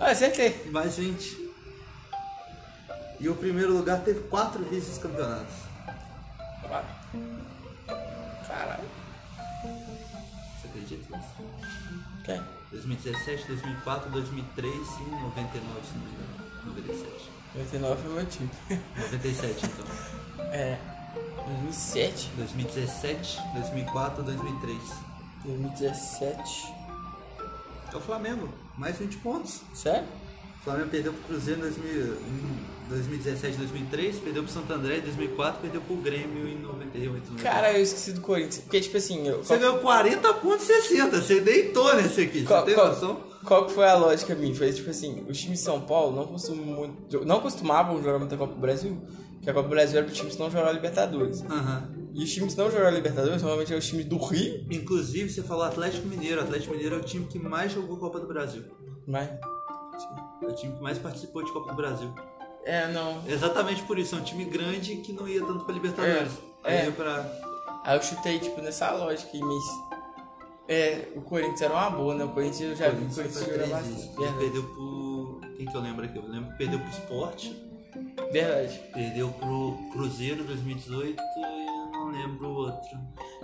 Ah, 0.00 0.10
acertei. 0.10 0.70
Mais 0.70 0.96
20. 0.96 1.45
E 3.18 3.28
o 3.28 3.34
primeiro 3.34 3.72
lugar 3.72 4.00
teve 4.00 4.20
quatro 4.28 4.62
vices-campeonatos. 4.64 5.54
Quatro. 6.62 6.90
Caralho. 8.46 8.84
Você 9.62 10.68
acredita 10.68 11.16
nisso? 11.16 11.28
Quem? 12.24 12.42
2017, 12.72 13.46
2004, 13.46 14.10
2003 14.10 14.74
e 14.74 14.78
99, 14.78 15.86
se 15.86 15.94
não 15.94 16.00
me 16.00 16.12
engano. 16.12 16.36
97. 16.66 17.30
99 17.54 18.02
foi 18.02 18.12
meu 18.12 18.26
time. 18.26 18.50
97 18.96 19.66
então. 19.66 20.46
É. 20.52 20.78
2007. 21.46 22.30
2017, 22.36 23.38
2004, 23.54 24.22
2003. 24.24 24.78
2017. 25.44 26.74
É 27.92 27.96
o 27.96 28.00
Flamengo, 28.00 28.52
mais 28.76 28.98
20 28.98 29.16
pontos. 29.18 29.62
Sério? 29.72 30.06
O 30.60 30.64
Flamengo 30.64 30.90
perdeu 30.90 31.12
pro 31.14 31.22
Cruzeiro 31.22 31.60
em 31.60 31.62
2000 31.62 32.14
em 32.14 32.75
2017, 32.88 33.56
2003, 33.56 34.18
perdeu 34.18 34.42
pro 34.44 34.52
Santo 34.52 34.72
André 34.72 34.98
em 34.98 35.00
2004, 35.00 35.60
perdeu 35.60 35.80
pro 35.80 35.96
Grêmio 35.96 36.46
em 36.48 36.58
98. 36.60 37.32
99. 37.32 37.42
Cara, 37.42 37.72
eu 37.72 37.82
esqueci 37.82 38.12
do 38.12 38.20
Corinthians. 38.20 38.58
Porque, 38.58 38.80
tipo 38.80 38.96
assim, 38.96 39.26
eu, 39.26 39.38
Você 39.42 39.56
ganhou 39.58 39.78
40 39.78 40.34
pontos 40.34 40.68
e 40.68 40.82
60, 40.82 41.20
você 41.20 41.40
deitou 41.40 41.94
nesse 41.96 42.20
aqui, 42.22 42.44
Qual- 42.44 42.60
você 42.60 42.66
tem 42.66 42.74
qual- 42.74 42.88
noção? 42.88 43.20
Qual 43.44 43.66
que 43.66 43.72
foi 43.72 43.86
a 43.86 43.94
lógica 43.96 44.34
minha? 44.34 44.54
Foi 44.54 44.72
tipo 44.72 44.90
assim, 44.90 45.24
os 45.28 45.38
times 45.38 45.58
de 45.60 45.64
São 45.64 45.80
Paulo 45.80 46.14
não 46.16 46.26
costumam 46.26 46.64
muito, 46.64 47.24
não 47.24 47.40
costumavam 47.40 48.02
jogar 48.02 48.18
muita 48.18 48.36
Copa 48.36 48.54
do 48.54 48.60
Brasil, 48.60 49.00
porque 49.34 49.48
a 49.50 49.54
Copa 49.54 49.68
do 49.68 49.70
Brasil 49.70 49.98
era 49.98 50.06
para 50.06 50.14
times 50.14 50.34
que 50.34 50.40
não 50.40 50.50
jogaram 50.50 50.72
Libertadores. 50.72 51.42
Aham. 51.42 51.88
E 52.14 52.24
os 52.24 52.32
times 52.32 52.54
que 52.54 52.60
não 52.60 52.70
jogaram 52.70 52.94
Libertadores 52.96 53.42
normalmente 53.42 53.68
eram 53.68 53.78
os 53.78 53.86
times 53.86 54.04
do 54.06 54.16
Rio, 54.18 54.64
Inclusive, 54.70 55.30
você 55.30 55.42
falou 55.42 55.62
Atlético 55.64 56.08
Mineiro. 56.08 56.40
O 56.40 56.44
Atlético 56.44 56.72
Mineiro 56.72 56.96
é 56.96 56.98
o 56.98 57.02
time 57.02 57.26
que 57.26 57.38
mais 57.38 57.70
jogou 57.72 57.96
Copa 57.98 58.18
do 58.18 58.26
Brasil. 58.26 58.62
mas 59.06 59.28
É 60.42 60.46
o 60.46 60.52
time 60.54 60.74
que 60.74 60.82
mais 60.82 60.98
participou 60.98 61.44
de 61.44 61.52
Copa 61.52 61.70
do 61.70 61.76
Brasil. 61.76 62.12
É 62.66 62.88
não. 62.88 63.22
Exatamente 63.26 63.82
por 63.82 63.98
isso, 63.98 64.14
é 64.14 64.18
um 64.18 64.22
time 64.22 64.44
grande 64.44 64.96
que 64.96 65.12
não 65.12 65.26
ia 65.26 65.40
tanto 65.44 65.64
pra 65.64 65.74
Libertadores. 65.74 66.32
É, 66.64 66.80
Aí 66.80 66.88
é. 66.88 66.90
pra. 66.90 67.24
Aí 67.84 67.96
eu 67.96 68.02
chutei 68.02 68.38
tipo 68.40 68.60
nessa 68.60 68.90
lógica 68.92 69.30
mas 69.38 69.62
é, 70.68 71.08
o 71.14 71.20
Corinthians 71.20 71.62
era 71.62 71.72
uma 71.72 71.90
boa, 71.90 72.14
né? 72.14 72.24
O 72.24 72.30
Corinthians 72.30 72.70
eu 72.72 72.76
já 72.76 72.88
vi 72.90 73.04
o 73.04 73.08
Corinthians 73.14 73.34
jogar 73.34 73.52
três 73.54 73.70
bastante. 73.70 74.16
Verdade. 74.16 74.38
Perdeu 74.38 74.62
pro. 74.64 75.40
Quem 75.56 75.66
que 75.66 75.76
eu 75.76 75.80
lembro 75.80 76.04
aqui? 76.04 76.18
Eu 76.18 76.28
lembro 76.28 76.56
perdeu 76.58 76.78
pro 76.80 76.90
Sport, 76.90 77.48
Verdade. 78.32 78.80
perdeu 78.92 79.28
pro 79.30 79.78
Cruzeiro 79.92 80.44
2018 80.44 81.22
e 81.22 81.42
eu 81.42 81.92
não 81.92 82.10
lembro 82.10 82.48
o 82.48 82.54
outro. 82.54 82.98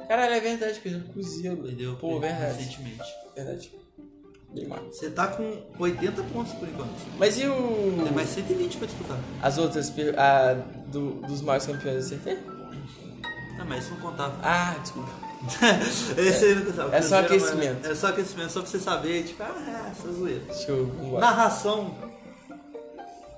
Caralho, 0.08 0.34
é 0.34 0.40
verdade, 0.40 0.80
perdeu 0.80 1.00
pro 1.02 1.12
Cruzeiro. 1.12 1.56
Perdeu 1.58 1.96
Pô, 1.96 2.18
verdade. 2.18 2.58
recentemente. 2.58 3.04
Verdade. 3.36 3.72
Você 4.90 5.10
tá 5.10 5.28
com 5.28 5.62
80 5.78 6.22
pontos 6.24 6.52
por 6.54 6.68
enquanto. 6.68 6.90
Mas 7.18 7.38
e 7.38 7.46
o. 7.46 8.02
Tem 8.04 8.12
mais 8.12 8.28
120 8.28 8.76
pra 8.76 8.86
disputar. 8.86 9.18
As 9.40 9.56
outras, 9.56 9.92
a 10.16 10.54
do, 10.88 11.12
dos 11.26 11.40
maiores 11.40 11.66
campeões 11.66 11.94
eu 11.94 12.00
acertei? 12.00 12.38
Ah, 13.58 13.64
mas 13.66 13.84
isso 13.84 13.94
não 13.94 14.00
contava. 14.00 14.34
Ah, 14.42 14.76
desculpa. 14.82 15.10
Esse 16.18 16.44
aí 16.44 16.54
não 16.54 16.66
contava. 16.66 16.94
É 16.94 17.02
só 17.02 17.20
aquecimento. 17.20 17.86
É 17.86 17.94
só 17.94 18.08
aquecimento, 18.08 18.52
só 18.52 18.60
pra 18.60 18.70
você 18.70 18.78
saber, 18.78 19.24
tipo, 19.24 19.42
ah, 19.42 19.86
é, 19.86 19.90
essa 19.90 20.12
zoeira. 20.12 20.42
Vamos 20.68 21.12
lá. 21.14 21.20
Narração. 21.20 21.94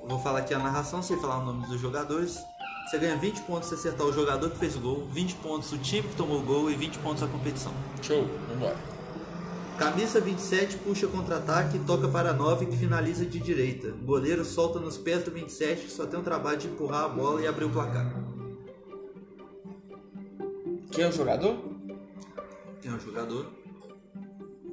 Eu 0.02 0.09
Vou 0.09 0.18
falar 0.18 0.40
aqui 0.40 0.52
a 0.52 0.59
narração 0.59 1.02
sem 1.02 1.18
falar 1.21 1.38
o 1.38 1.44
nome 1.44 1.66
dos 1.66 1.80
jogadores. 1.80 2.42
Você 2.87 2.99
ganha 2.99 3.16
20 3.16 3.42
pontos 3.42 3.68
se 3.68 3.75
acertar 3.75 4.06
o 4.06 4.12
jogador 4.12 4.50
que 4.50 4.59
fez 4.59 4.76
o 4.76 4.80
gol, 4.80 5.06
20 5.11 5.37
pontos 5.37 5.73
o 5.73 5.78
time 5.78 6.06
que 6.06 6.16
tomou 6.16 6.40
o 6.40 6.42
gol 6.42 6.71
e 6.71 6.75
20 6.75 6.99
pontos 6.99 7.23
a 7.23 7.26
competição. 7.26 7.73
Show, 8.02 8.28
vambora. 8.50 8.76
Camisa 9.78 10.21
27 10.21 10.78
puxa 10.78 11.09
contra-ataque 11.09 11.76
e 11.76 11.81
toca 11.81 12.07
para 12.07 12.33
9 12.33 12.66
que 12.66 12.76
finaliza 12.76 13.26
de 13.26 13.40
direita. 13.40 13.90
Goleiro 13.90 14.45
solta 14.45 14.78
nos 14.78 14.97
pés 14.97 15.25
do 15.25 15.33
27 15.33 15.87
que 15.87 15.90
só 15.90 16.07
tem 16.07 16.19
o 16.19 16.23
trabalho 16.23 16.59
de 16.59 16.69
empurrar 16.69 17.04
a 17.04 17.09
bola 17.09 17.40
e 17.43 17.47
abrir 17.47 17.64
o 17.64 17.71
placar. 17.71 18.14
Quem 20.93 21.04
é 21.04 21.09
o 21.09 21.12
jogador? 21.12 21.59
Quem 22.81 22.93
é 22.93 22.95
o 22.95 23.00
jogador? 23.00 23.47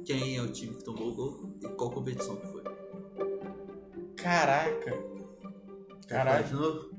Quem 0.04 0.36
é 0.36 0.40
o 0.40 0.52
time 0.52 0.74
que 0.74 0.84
tomou 0.84 1.08
o 1.08 1.14
gol 1.14 1.40
e 1.60 1.68
qual 1.68 1.90
competição 1.90 2.36
que 2.36 2.46
foi? 2.46 2.62
Caraca. 4.16 4.96
Caralho. 6.06 6.46
de 6.46 6.54
novo? 6.54 6.90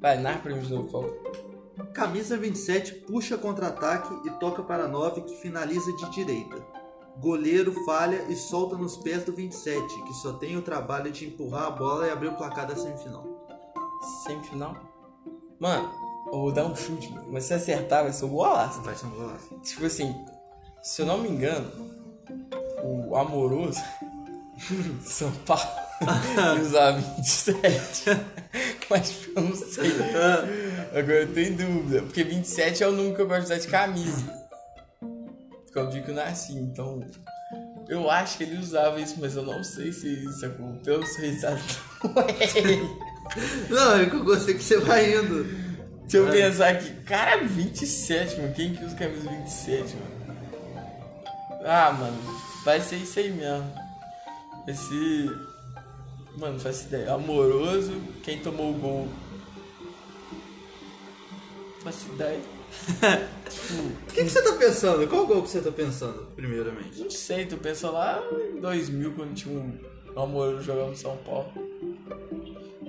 Vai, 0.00 0.18
narra 0.18 0.38
pra 0.38 0.54
mim 0.54 0.62
de 0.62 0.72
novo, 0.72 0.88
por 0.88 1.02
favor. 1.02 1.92
Camisa 1.92 2.36
27 2.38 2.94
puxa 3.06 3.36
contra-ataque 3.36 4.26
e 4.26 4.30
toca 4.38 4.62
para 4.62 4.88
9 4.88 5.22
que 5.22 5.36
finaliza 5.36 5.92
de 5.92 6.10
direita. 6.10 6.56
Goleiro 7.18 7.72
falha 7.84 8.24
e 8.28 8.36
solta 8.36 8.76
nos 8.76 8.96
pés 8.96 9.24
do 9.24 9.32
27, 9.32 10.02
que 10.02 10.12
só 10.14 10.34
tem 10.34 10.56
o 10.56 10.62
trabalho 10.62 11.10
de 11.10 11.26
empurrar 11.26 11.64
a 11.64 11.70
bola 11.70 12.06
e 12.06 12.10
abrir 12.10 12.28
o 12.28 12.36
placar 12.36 12.66
da 12.66 12.76
semifinal. 12.76 13.24
Semifinal? 14.24 14.76
Mano, 15.58 15.90
vou 16.30 16.52
dar 16.52 16.66
um 16.66 16.76
chute, 16.76 17.12
mas 17.30 17.44
se 17.44 17.54
acertar 17.54 18.02
vai 18.02 18.12
ser 18.12 18.26
um 18.26 18.28
golaço. 18.28 18.82
Vai 18.82 18.94
ser 18.94 19.06
um 19.06 19.10
golaço. 19.10 19.54
Tipo 19.62 19.86
assim, 19.86 20.14
se 20.82 21.00
eu 21.02 21.06
não 21.06 21.18
me 21.18 21.30
engano, 21.30 21.70
o 22.82 23.16
amoroso 23.16 23.80
São 25.02 25.32
Paulo 25.46 25.62
usava 26.60 26.98
27. 27.16 28.04
Mas 28.90 29.28
eu 29.34 29.42
não 29.42 29.54
sei. 29.56 29.90
Agora 30.90 31.22
eu 31.22 31.32
tô 31.32 31.40
em 31.40 31.52
dúvida. 31.54 32.02
Porque 32.02 32.22
27 32.22 32.82
é 32.82 32.88
o 32.88 32.92
número 32.92 33.16
que 33.16 33.22
eu 33.22 33.26
gosto 33.26 33.40
de 33.40 33.46
usar 33.46 33.58
de 33.58 33.68
camisa. 33.68 34.45
Porque 35.76 35.80
é 35.80 35.82
o 35.82 35.90
dia 35.90 36.02
que 36.02 36.10
eu 36.10 36.14
nasci, 36.14 36.54
então. 36.54 37.04
Eu 37.86 38.10
acho 38.10 38.38
que 38.38 38.44
ele 38.44 38.58
usava 38.58 38.98
isso, 38.98 39.16
mas 39.20 39.36
eu 39.36 39.42
não 39.42 39.62
sei 39.62 39.92
se 39.92 40.08
isso 40.24 40.46
é 40.46 40.48
pelo 40.48 41.06
seu 41.06 41.22
resultado. 41.22 41.60
Não 42.02 42.22
é 42.22 42.58
ele. 42.58 42.98
Não, 43.68 43.96
é 43.98 44.06
que 44.06 44.16
eu 44.16 44.24
gostei 44.24 44.54
que 44.54 44.62
você 44.62 44.78
vai 44.78 45.14
indo. 45.14 45.44
Deixa 46.06 46.16
eu 46.16 46.30
pensar 46.30 46.70
aqui. 46.70 46.94
Cara, 47.02 47.44
27, 47.44 48.40
mano. 48.40 48.54
Quem 48.54 48.74
que 48.74 48.84
usa 48.84 48.96
camisa 48.96 49.28
27, 49.28 49.96
mano? 49.96 50.38
Ah, 51.62 51.92
mano. 51.92 52.16
Vai 52.64 52.80
ser 52.80 52.96
isso 52.96 53.18
aí 53.18 53.30
mesmo. 53.30 53.70
Esse. 54.66 55.30
Mano, 56.38 56.54
não 56.54 56.60
faço 56.60 56.86
ideia. 56.86 57.12
Amoroso. 57.12 57.92
Quem 58.22 58.38
tomou 58.38 58.70
o 58.70 58.78
gol? 58.78 59.08
Não 61.74 61.80
faço 61.82 62.08
ideia. 62.14 62.55
O 64.08 64.12
que, 64.12 64.22
que 64.24 64.28
você 64.30 64.42
tá 64.42 64.52
pensando? 64.52 65.08
Qual 65.08 65.26
gol 65.26 65.42
que 65.42 65.50
você 65.50 65.60
tá 65.60 65.72
pensando, 65.72 66.26
primeiramente? 66.36 67.00
Não 67.02 67.10
sei, 67.10 67.46
tu 67.46 67.56
pensa 67.56 67.90
lá 67.90 68.22
em 68.54 68.60
2000 68.60 69.12
quando 69.14 69.34
tinha 69.34 69.58
um 69.58 69.78
Amoroso 70.16 70.62
jogando 70.62 70.90
no 70.90 70.96
São 70.96 71.16
Paulo. 71.18 71.52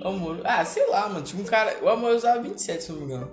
Amor. 0.02 0.40
Ah, 0.44 0.64
sei 0.64 0.88
lá, 0.88 1.08
mano. 1.08 1.22
Tinha 1.22 1.42
um 1.42 1.44
cara. 1.44 1.76
O 1.82 1.88
Amor 1.88 2.14
usava 2.14 2.40
27, 2.40 2.84
se 2.84 2.92
não 2.92 3.00
me 3.00 3.04
engano. 3.04 3.30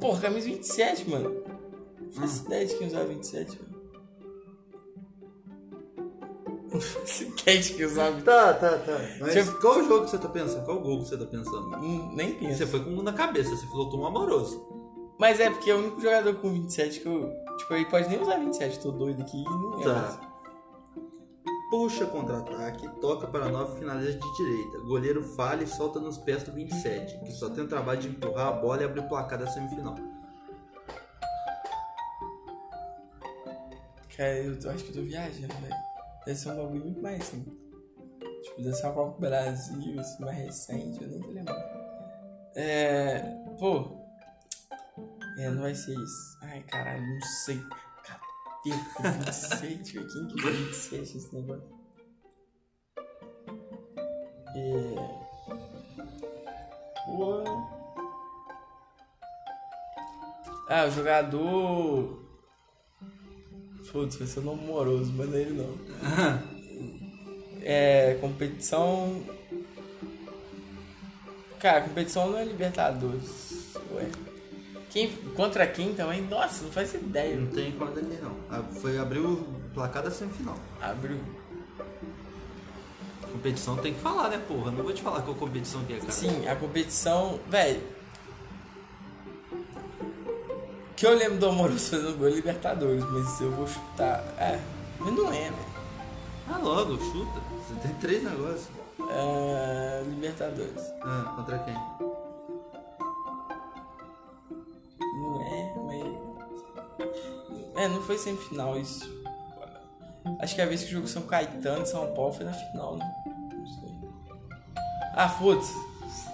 Porra, 0.00 0.20
camisa 0.22 0.46
27, 0.46 1.10
mano. 1.10 1.42
Não 2.00 2.10
faço 2.12 2.46
ideia 2.46 2.66
de 2.66 2.74
quem 2.76 2.86
usava 2.86 3.04
27, 3.06 3.58
mano. 3.60 3.72
De 7.04 7.72
quem 7.74 7.84
usava 7.84 8.10
27. 8.12 8.24
Tá, 8.24 8.54
tá, 8.54 8.78
tá. 8.78 8.98
Mas 9.20 9.34
Deixa 9.34 9.52
qual 9.52 9.84
jogo 9.84 10.04
que 10.04 10.10
você 10.10 10.18
tá 10.18 10.28
pensando? 10.28 10.64
Qual 10.64 10.80
gol 10.80 11.02
que 11.02 11.08
você 11.08 11.18
tá 11.18 11.26
pensando? 11.26 11.76
Hum, 11.76 12.14
Nem 12.14 12.34
penso. 12.34 12.58
Você 12.58 12.66
foi 12.66 12.82
com 12.82 12.90
um 12.90 13.02
na 13.02 13.12
cabeça, 13.12 13.50
você 13.50 13.66
soltou 13.66 14.00
um 14.00 14.06
amoroso. 14.06 14.71
Mas 15.22 15.38
é 15.38 15.48
porque 15.48 15.70
é 15.70 15.74
o 15.76 15.78
único 15.78 16.00
jogador 16.00 16.34
com 16.40 16.50
27 16.52 16.98
que 16.98 17.06
eu. 17.06 17.32
Tipo, 17.58 17.74
ele 17.74 17.84
pode 17.86 18.08
nem 18.08 18.20
usar 18.20 18.38
27, 18.38 18.80
tô 18.80 18.90
doido 18.90 19.22
aqui 19.22 19.40
e 19.40 19.44
não 19.44 19.80
é. 19.80 19.84
Tá. 19.84 20.20
Puxa 21.70 22.06
contra-ataque, 22.06 22.88
toca 23.00 23.28
para 23.28 23.48
9 23.48 23.78
finaliza 23.78 24.18
de 24.18 24.36
direita. 24.36 24.78
Goleiro 24.80 25.22
falha 25.22 25.62
e 25.62 25.66
solta 25.68 26.00
nos 26.00 26.18
pés 26.18 26.42
do 26.42 26.50
27, 26.50 27.20
que 27.20 27.30
só 27.30 27.48
tem 27.48 27.62
o 27.62 27.68
trabalho 27.68 28.00
de 28.00 28.08
empurrar 28.08 28.48
a 28.48 28.52
bola 28.52 28.82
e 28.82 28.84
abrir 28.84 28.98
o 28.98 29.08
placar 29.08 29.38
da 29.38 29.46
semifinal. 29.46 29.94
Cara, 34.16 34.38
eu 34.40 34.58
tô- 34.58 34.70
acho 34.70 34.82
que 34.82 34.90
eu 34.90 34.96
tô 34.96 35.02
viajando, 35.02 35.54
velho. 35.54 35.74
Deve 36.26 36.36
ser 36.38 36.50
um 36.50 36.56
bagulho 36.56 36.84
muito 36.84 37.00
mais 37.00 37.20
assim. 37.20 37.44
Tipo, 38.42 38.60
deve 38.60 38.74
ser 38.74 38.86
uma 38.86 38.92
Copa 38.94 39.12
do 39.12 39.20
Brasil, 39.20 40.00
assim, 40.00 40.24
mais 40.24 40.36
recente, 40.36 41.00
eu 41.00 41.08
nem 41.08 41.20
tô 41.20 41.28
lembrando. 41.28 41.62
É. 42.56 43.20
Pô. 43.60 44.01
É, 45.38 45.50
não 45.50 45.62
vai 45.62 45.74
ser 45.74 45.94
isso. 45.98 46.38
Ai, 46.42 46.62
caralho, 46.62 47.02
não 47.02 47.20
sei. 47.22 47.60
Capeta, 48.04 49.24
27, 49.24 49.94
velho. 49.94 50.08
Quem 50.12 50.28
que 50.28 50.40
usa 50.40 50.50
27 50.50 51.16
esse 51.16 51.34
negócio? 51.34 51.82
É. 54.54 55.22
Ah, 60.68 60.86
o 60.86 60.90
jogador. 60.90 62.22
Putz, 63.90 64.16
vai 64.16 64.26
ser 64.26 64.40
um 64.40 64.44
nome 64.44 64.64
moroso, 64.64 65.12
mas 65.12 65.28
não 65.28 65.36
é 65.36 65.40
ele 65.40 65.52
não. 65.52 65.78
É. 67.64 68.18
Competição. 68.20 69.22
Cara, 71.60 71.82
competição 71.82 72.30
não 72.30 72.38
é 72.38 72.44
Libertadores. 72.44 73.74
Ué. 73.92 74.31
Quem, 74.92 75.10
contra 75.34 75.66
quem 75.66 75.94
também? 75.94 76.20
Nossa, 76.20 76.64
não 76.64 76.70
faz 76.70 76.92
ideia. 76.92 77.34
Não 77.34 77.46
tem 77.46 77.72
quando 77.72 77.98
aqui 77.98 78.18
não. 78.22 78.36
Ah, 78.50 78.62
Foi 78.78 78.98
abriu 78.98 79.24
o 79.24 79.60
placar 79.72 80.02
da 80.02 80.10
semifinal. 80.10 80.54
Abriu. 80.82 81.18
Competição 83.32 83.74
tem 83.78 83.94
que 83.94 84.00
falar, 84.00 84.28
né, 84.28 84.38
porra? 84.46 84.70
Não 84.70 84.84
vou 84.84 84.92
te 84.92 85.00
falar 85.00 85.22
qual 85.22 85.34
competição 85.34 85.82
que 85.84 85.94
é, 85.94 85.98
cara. 85.98 86.12
Sim, 86.12 86.46
a 86.46 86.54
competição. 86.54 87.40
Velho. 87.48 87.80
O 90.90 90.94
que 90.94 91.06
eu 91.06 91.16
lembro 91.16 91.38
do 91.38 91.48
Amoroso 91.48 91.90
fazendo 91.90 92.18
gol 92.18 92.28
Libertadores, 92.28 93.02
mas 93.04 93.40
eu 93.40 93.50
vou 93.50 93.66
chutar. 93.66 94.22
É, 94.38 94.60
mas 95.00 95.14
não 95.14 95.28
é, 95.32 95.44
velho. 95.44 95.72
Ah, 96.50 96.58
logo, 96.58 96.98
chuta. 96.98 97.40
Você 97.66 97.80
tem 97.80 97.94
três 97.94 98.22
negócios. 98.22 98.68
É, 99.10 100.02
Libertadores. 100.06 100.92
Ah, 101.00 101.32
contra 101.34 101.58
quem? 101.60 101.74
É, 107.82 107.88
não 107.88 108.00
foi 108.00 108.16
semifinal 108.16 108.78
isso. 108.78 109.10
Acho 110.38 110.54
que 110.54 110.62
a 110.62 110.66
vez 110.66 110.84
que 110.84 110.90
jogou 110.92 111.08
São 111.08 111.22
Caetano 111.22 111.82
e 111.82 111.86
São 111.86 112.14
Paulo 112.14 112.32
foi 112.32 112.46
na 112.46 112.52
final, 112.52 112.96
né? 112.96 113.12
Não 113.26 113.66
sei. 113.66 113.92
Ah, 115.16 115.28
foda-se. 115.28 115.74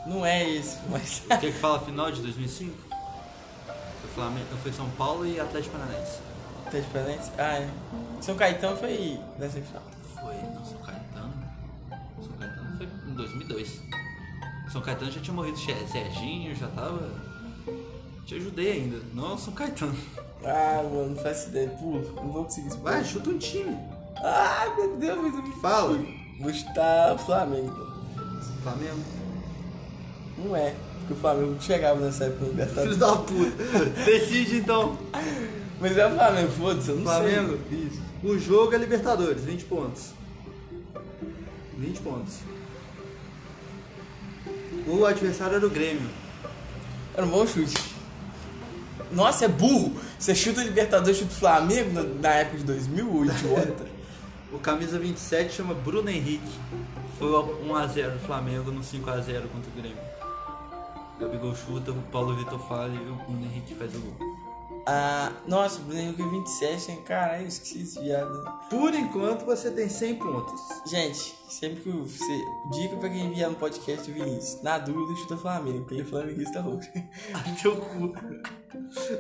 Não 0.07 0.27
é 0.27 0.47
esse, 0.47 0.79
mas. 0.91 1.23
O 1.25 1.41
que 1.41 1.51
que 1.51 1.53
fala 1.53 1.81
final 1.81 2.13
de 2.13 2.21
2005? 2.21 2.77
Foi, 2.77 4.11
Flamengo, 4.15 4.47
foi 4.63 4.73
São 4.73 4.91
Paulo 4.91 5.25
e 5.25 5.41
Atlético 5.41 5.79
Paranaense. 5.79 6.19
De 6.71 6.83
presente? 6.83 7.33
Ah, 7.39 7.61
é. 7.61 7.71
São 8.21 8.37
Caetano 8.37 8.77
foi 8.77 9.19
na 9.39 9.49
semifinal. 9.49 9.83
Foi, 10.21 10.35
não, 10.55 10.65
São 10.67 10.79
Caetano. 10.81 11.33
São 12.21 12.33
Caetano 12.37 12.77
foi 12.77 12.87
em 13.11 13.15
2002. 13.15 13.81
São 14.71 14.83
Caetano 14.83 15.11
já 15.11 15.21
tinha 15.23 15.35
morrido 15.35 15.57
Serginho, 15.57 16.55
já 16.55 16.69
tava. 16.69 17.11
Te 18.27 18.35
ajudei 18.35 18.73
ainda. 18.73 18.99
Não, 19.15 19.39
São 19.39 19.55
Caetano. 19.55 19.97
Ah, 20.45 20.83
mano, 20.85 21.11
não 21.11 21.17
faço 21.17 21.49
ideia. 21.49 21.69
Pulo, 21.71 22.13
não 22.17 22.33
vou 22.33 22.45
conseguir 22.45 22.69
isso. 22.69 22.79
Vai, 22.79 23.05
chuta 23.05 23.31
um 23.31 23.39
time. 23.39 23.77
Ah, 24.17 24.73
meu 24.77 24.97
Deus, 24.97 25.19
mas 25.23 25.35
eu 25.35 25.43
me 25.43 25.61
Fala. 25.61 25.99
Vou 26.41 26.53
chutar 26.53 27.15
o 27.15 27.19
Flamengo. 27.19 27.87
Flamengo. 28.63 29.01
Não 30.39 30.55
é, 30.57 30.75
porque 31.01 31.13
o 31.15 31.17
Flamengo 31.17 31.53
não 31.53 31.61
chegava 31.61 32.01
nessa 32.01 32.25
época 32.25 32.45
no 32.45 32.51
Filho 32.51 32.61
Libertadores. 32.61 32.97
da 32.97 33.17
puta. 33.17 33.65
Decide 34.05 34.57
então. 34.59 34.97
Mas 35.81 35.97
é 35.97 36.07
o 36.07 36.15
Flamengo, 36.15 36.51
foda-se, 36.53 36.89
eu 36.91 36.97
não 36.97 37.03
Flamengo? 37.05 37.59
sei. 37.69 37.79
Isso. 37.79 38.03
O 38.23 38.39
jogo 38.39 38.75
é 38.75 38.79
Libertadores, 38.79 39.43
20 39.45 39.65
pontos. 39.65 40.11
20 41.77 42.01
pontos. 42.01 42.35
O 44.87 45.05
adversário 45.05 45.57
era 45.57 45.67
o 45.67 45.71
Grêmio. 45.71 46.09
Era 47.15 47.27
um 47.27 47.31
bom 47.31 47.47
chute. 47.47 47.77
Nossa, 49.13 49.45
é 49.45 49.49
burro. 49.49 49.93
Você 50.19 50.35
chuta 50.35 50.65
Libertadores, 50.65 51.17
chuta 51.17 51.31
o 51.31 51.37
Flamengo 51.37 51.93
na, 51.93 52.03
na 52.03 52.35
época 52.35 52.59
de 52.59 52.65
2000, 52.65 53.15
ô 53.15 53.25
idiota. 53.25 53.87
O 54.53 54.59
camisa 54.59 54.99
27 54.99 55.55
chama 55.55 55.75
Bruno 55.75 56.11
Henrique. 56.11 56.59
Foi 57.19 57.29
o 57.29 57.65
1x0 57.65 58.15
do 58.15 58.19
Flamengo 58.21 58.73
no 58.73 58.81
5x0 58.81 59.43
contra 59.49 59.71
o 59.71 59.77
Grêmio. 59.77 59.99
Gabigol 61.21 61.55
chuta, 61.55 61.93
o 61.93 62.03
Paulo 62.11 62.35
Vitor 62.35 62.59
falha 62.69 62.95
e 62.95 63.11
o 63.11 63.15
Bruno 63.15 63.45
Henrique 63.45 63.75
faz 63.75 63.95
o 63.95 64.01
gol. 64.01 64.28
Ah, 64.91 65.33
nossa, 65.47 65.81
o 65.81 65.83
Bruno 65.83 66.01
Henrique 66.01 66.23
é 66.23 66.27
27, 66.27 66.93
hein? 66.93 67.03
Caralho, 67.05 67.47
esqueci 67.47 67.83
esse 67.83 68.01
viado. 68.01 68.43
Por 68.71 68.95
enquanto 68.95 69.45
você 69.45 69.71
tem 69.71 69.87
100 69.87 70.15
pontos. 70.15 70.59
Gente, 70.87 71.35
sempre 71.47 71.83
que 71.83 71.91
você. 71.91 72.45
Dica 72.73 72.97
pra 72.97 73.11
quem 73.11 73.31
vier 73.31 73.51
no 73.51 73.57
podcast, 73.57 74.11
Vinícius. 74.11 74.63
Na 74.63 74.79
dúvida, 74.79 75.21
chuta 75.21 75.37
Flamengo, 75.37 75.81
porque 75.81 75.93
ele 75.93 76.01
é 76.01 76.07
flamenguista 76.07 76.63
roxo. 76.63 76.89
Teu 77.61 77.77
cu. 77.77 78.15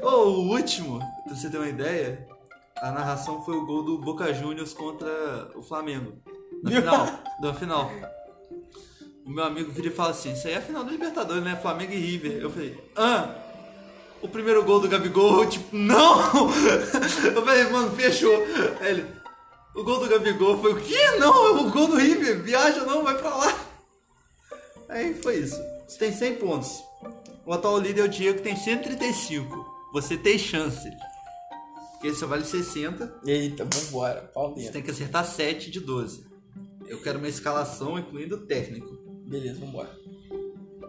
Ô, 0.01 0.09
o 0.09 0.49
último, 0.55 1.01
pra 1.27 1.37
você 1.37 1.51
ter 1.51 1.59
uma 1.59 1.69
ideia, 1.69 2.27
a 2.79 2.91
narração 2.91 3.45
foi 3.45 3.55
o 3.55 3.67
gol 3.67 3.83
do 3.83 3.99
Boca 3.99 4.33
Juniors 4.33 4.73
contra 4.73 5.51
o 5.55 5.61
Flamengo. 5.61 6.15
Na 6.63 6.71
final. 6.71 7.07
Na 7.43 7.53
final. 7.53 7.91
O 9.27 9.31
meu 9.31 9.45
amigo 9.45 9.71
vira 9.71 9.89
e 9.89 9.91
fala 9.91 10.13
assim: 10.13 10.33
Isso 10.33 10.47
aí 10.47 10.55
é 10.55 10.57
a 10.57 10.63
final 10.63 10.83
da 10.83 10.91
Libertadores, 10.91 11.45
né? 11.45 11.57
Flamengo 11.57 11.93
e 11.93 11.99
River. 11.99 12.41
Eu 12.41 12.51
falei: 12.51 12.91
Ah, 12.97 13.48
o 14.23 14.29
primeiro 14.29 14.65
gol 14.65 14.81
do 14.81 14.89
Gabigol, 14.89 15.45
eu, 15.45 15.49
tipo, 15.49 15.77
não! 15.77 16.19
Eu 17.35 17.45
falei, 17.45 17.65
mano, 17.65 17.95
fechou. 17.95 18.35
Aí 18.81 18.91
ele, 18.91 19.07
o 19.75 19.85
gol 19.85 20.01
do 20.01 20.09
Gabigol 20.09 20.59
foi 20.61 20.73
o 20.73 20.81
quê? 20.81 21.11
Não, 21.19 21.47
é 21.47 21.51
o 21.61 21.71
gol 21.71 21.89
do 21.89 21.97
River. 21.97 22.43
Viaja 22.43 22.85
não, 22.85 23.05
vai 23.05 23.17
pra 23.17 23.35
lá. 23.35 23.59
Aí 24.89 25.15
foi 25.15 25.37
isso. 25.37 25.61
Você 25.87 25.99
tem 25.99 26.13
100 26.13 26.35
pontos. 26.37 26.83
O 27.47 27.53
atual 27.53 27.79
líder 27.79 28.01
é 28.03 28.05
o 28.05 28.09
Diego, 28.09 28.39
que 28.39 28.45
tem 28.45 28.57
135. 28.57 29.67
Você 29.93 30.17
tem 30.17 30.39
chance. 30.39 30.89
Porque 31.93 32.09
esse 32.09 32.21
só 32.21 32.27
vale 32.27 32.45
60. 32.45 33.21
Eita, 33.25 33.65
vambora, 33.65 34.31
pau 34.35 34.51
Você 34.51 34.57
dentro. 34.61 34.73
tem 34.73 34.83
que 34.83 34.91
acertar 34.91 35.25
7 35.25 35.71
de 35.71 35.81
12. 35.81 36.27
Eu 36.87 37.01
quero 37.03 37.19
uma 37.19 37.29
escalação 37.29 37.99
incluindo 37.99 38.37
o 38.37 38.47
técnico. 38.47 38.99
Beleza, 39.27 39.61
vambora. 39.61 39.91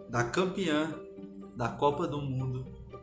Da 0.09 0.23
campeã 0.23 0.93
da 1.55 1.67
Copa 1.67 2.07
do 2.07 2.21
Mundo 2.21 2.58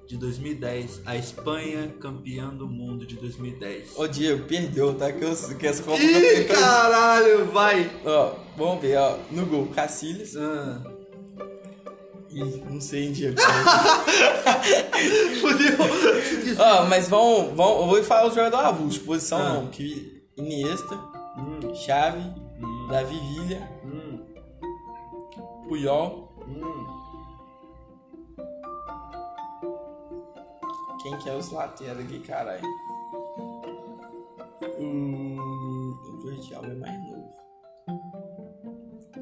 de 0.06 0.16
2010. 0.16 1.02
A 1.04 1.16
Espanha 1.16 1.88
campeã 2.00 2.48
do 2.48 2.68
mundo 2.68 3.06
de 3.06 3.16
2010. 3.16 3.96
Ô 3.96 4.06
Diego, 4.06 4.44
perdeu, 4.46 4.94
tá? 4.94 5.12
Que, 5.12 5.24
eu, 5.24 5.34
que 5.58 5.66
essa 5.66 5.82
Copa 5.82 5.98
Ih, 6.02 6.44
tá 6.44 6.54
caralho, 6.54 7.46
vai! 7.46 7.90
Ó, 8.04 8.34
vamos 8.56 8.80
ver, 8.80 8.96
ó. 8.98 9.16
No 9.30 9.46
gol, 9.46 9.66
Cacilhas. 9.68 10.36
Ah, 10.36 10.80
Ih, 12.30 12.62
não 12.68 12.80
sei, 12.80 13.04
hein, 13.06 13.12
Diego. 13.12 13.36
fudeu! 15.40 15.76
ó, 16.58 16.84
mas 16.86 17.08
vão, 17.08 17.54
vão. 17.54 17.80
Eu 17.80 17.86
vou 17.86 18.02
falar 18.04 18.26
o 18.26 18.30
jogador 18.34 18.58
avulso. 18.58 19.00
Posição 19.00 19.38
Ah. 19.38 19.54
não, 19.54 19.66
que 19.68 20.22
Iniesta, 20.36 20.94
Hum, 21.38 21.74
Xavi, 21.74 22.32
hum, 22.62 22.88
Davi 22.90 23.14
Villa, 23.14 23.68
hum, 23.84 24.20
Puyol. 25.68 26.32
hum. 26.46 26.95
Quem 31.06 31.16
que 31.18 31.28
é 31.28 31.34
os 31.34 31.52
laterais 31.52 32.00
aqui, 32.00 32.18
caralho? 32.18 32.64
O. 34.76 35.92
O 36.02 36.20
Jordi 36.20 36.52
Alba 36.52 36.66
é 36.66 36.74
mais 36.74 37.00
novo. 37.04 37.32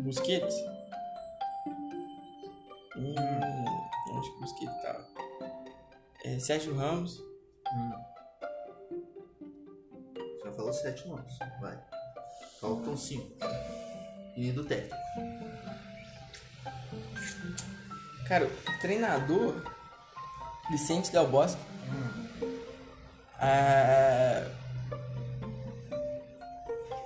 Busquets? 0.00 0.54
Hum. 2.96 3.14
Onde 4.12 4.30
que 4.30 4.36
o 4.36 4.40
Busquets 4.40 4.82
tá? 4.82 5.06
É, 6.24 6.38
Sérgio 6.38 6.74
Ramos. 6.74 7.22
Hum. 7.74 7.92
Já 10.42 10.52
falou 10.52 10.72
7 10.72 11.06
nomes. 11.06 11.38
Vai. 11.60 11.78
Faltam 12.62 12.96
5. 12.96 13.30
E 14.38 14.52
do 14.52 14.64
técnico. 14.64 14.96
Cara, 18.26 18.50
treinador. 18.80 19.62
Vicente 20.70 21.12
Del 21.12 21.26
Bosque. 21.26 21.73
Ah, 23.38 24.46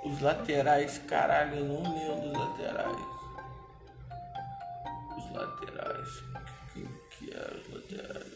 os 0.05 0.21
laterais, 0.21 0.99
caralho, 1.07 1.57
eu 1.57 1.65
não 1.65 1.83
lembro 1.83 2.29
dos 2.29 2.33
laterais. 2.33 2.97
Os 5.17 5.33
laterais. 5.35 6.09
Quem 6.73 6.89
que 7.11 7.31
é 7.33 7.55
os 7.57 7.75
laterais? 7.75 8.27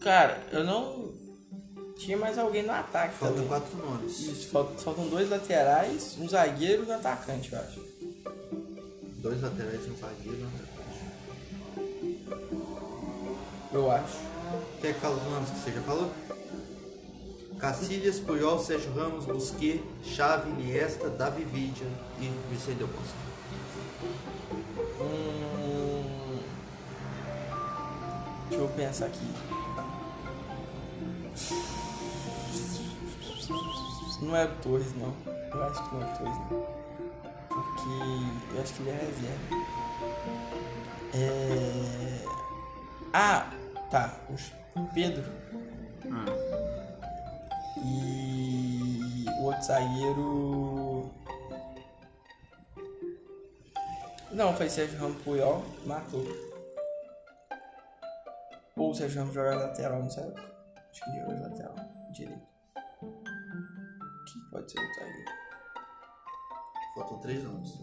Cara, 0.00 0.42
eu 0.52 0.64
não. 0.64 1.10
Tinha 1.98 2.16
mais 2.16 2.38
alguém 2.38 2.62
no 2.62 2.72
ataque 2.72 3.14
Faltam 3.16 3.44
também. 3.44 3.48
4 3.48 3.76
nomes. 3.76 4.20
Isso, 4.20 4.48
faltam, 4.48 4.78
faltam 4.78 5.06
dois 5.08 5.28
laterais, 5.28 6.16
um 6.18 6.26
zagueiro 6.26 6.84
e 6.84 6.86
um 6.86 6.94
atacante, 6.94 7.52
eu 7.52 7.58
acho. 7.58 7.84
Dois 9.18 9.42
laterais 9.42 9.86
e 9.86 9.90
um 9.90 9.96
zagueiro 9.98 10.38
e 10.38 10.42
um 10.42 10.48
atacante. 10.48 10.70
Eu 13.72 13.90
acho. 13.90 14.29
Quer 14.80 14.94
que 14.94 15.00
fale 15.00 15.14
os 15.14 15.22
nomes 15.24 15.50
que 15.50 15.58
você 15.58 15.72
já 15.72 15.82
falou? 15.82 16.10
Cacilhas, 17.58 18.18
Puyol, 18.18 18.58
Sérgio 18.58 18.94
Ramos, 18.94 19.26
Busquet, 19.26 19.84
Xavi, 20.02 20.48
Iniesta, 20.50 21.10
Davi 21.10 21.44
Vidia 21.44 21.86
e 22.18 22.32
Vicente 22.50 22.78
Del 22.78 22.86
Bosque. 22.86 23.14
Hum... 24.98 26.40
Deixa 28.48 28.64
eu 28.64 28.68
pensar 28.68 29.06
aqui. 29.06 29.26
Não 34.22 34.34
é 34.36 34.44
o 34.44 34.54
Torres, 34.62 34.94
não. 34.96 35.14
Eu 35.26 35.62
acho 35.64 35.88
que 35.88 35.94
não 35.94 36.02
é 36.02 36.06
o 36.06 36.18
Torres, 36.18 36.38
não. 36.50 36.66
Porque 37.48 38.54
eu 38.54 38.62
acho 38.62 38.72
que 38.72 38.82
ele 38.82 38.90
é 38.90 38.94
reserva. 38.94 39.56
É... 41.12 42.24
Ah, 43.12 43.50
tá. 43.90 44.16
O 44.30 44.59
Pedro 44.94 45.24
Ah, 46.12 46.26
e 47.84 49.24
o 49.40 49.44
outro 49.44 49.62
zagueiro. 49.62 51.10
Não, 54.30 54.54
foi 54.54 54.68
Sérgio 54.70 54.98
Ramos 54.98 55.22
Puyol, 55.22 55.62
matou. 55.84 56.24
Ou 58.76 58.90
o 58.90 58.94
Sérgio 58.94 59.20
Ramos 59.20 59.34
joga 59.34 59.56
lateral, 59.56 60.02
não 60.02 60.10
sabe? 60.10 60.34
Acho 60.90 61.04
que 61.04 61.20
joga 61.20 61.48
lateral, 61.48 61.74
direito. 62.12 62.46
Quem 64.26 64.42
pode 64.50 64.70
ser 64.70 64.78
o 64.78 64.94
zagueiro? 64.94 65.40
faltam 66.94 67.18
três 67.18 67.42
nomes. 67.44 67.78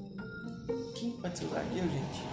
Quem 0.96 1.12
pode 1.22 1.38
ser 1.38 1.46
o 1.46 1.50
zagueiro, 1.50 1.90
gente? 1.90 2.24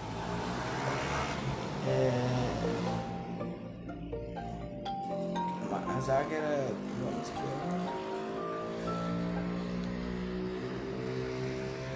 É... 1.87 2.94
A 5.95 5.99
zaga 6.01 6.35
era. 6.35 6.67
Vamos 7.01 7.29
que 7.29 7.39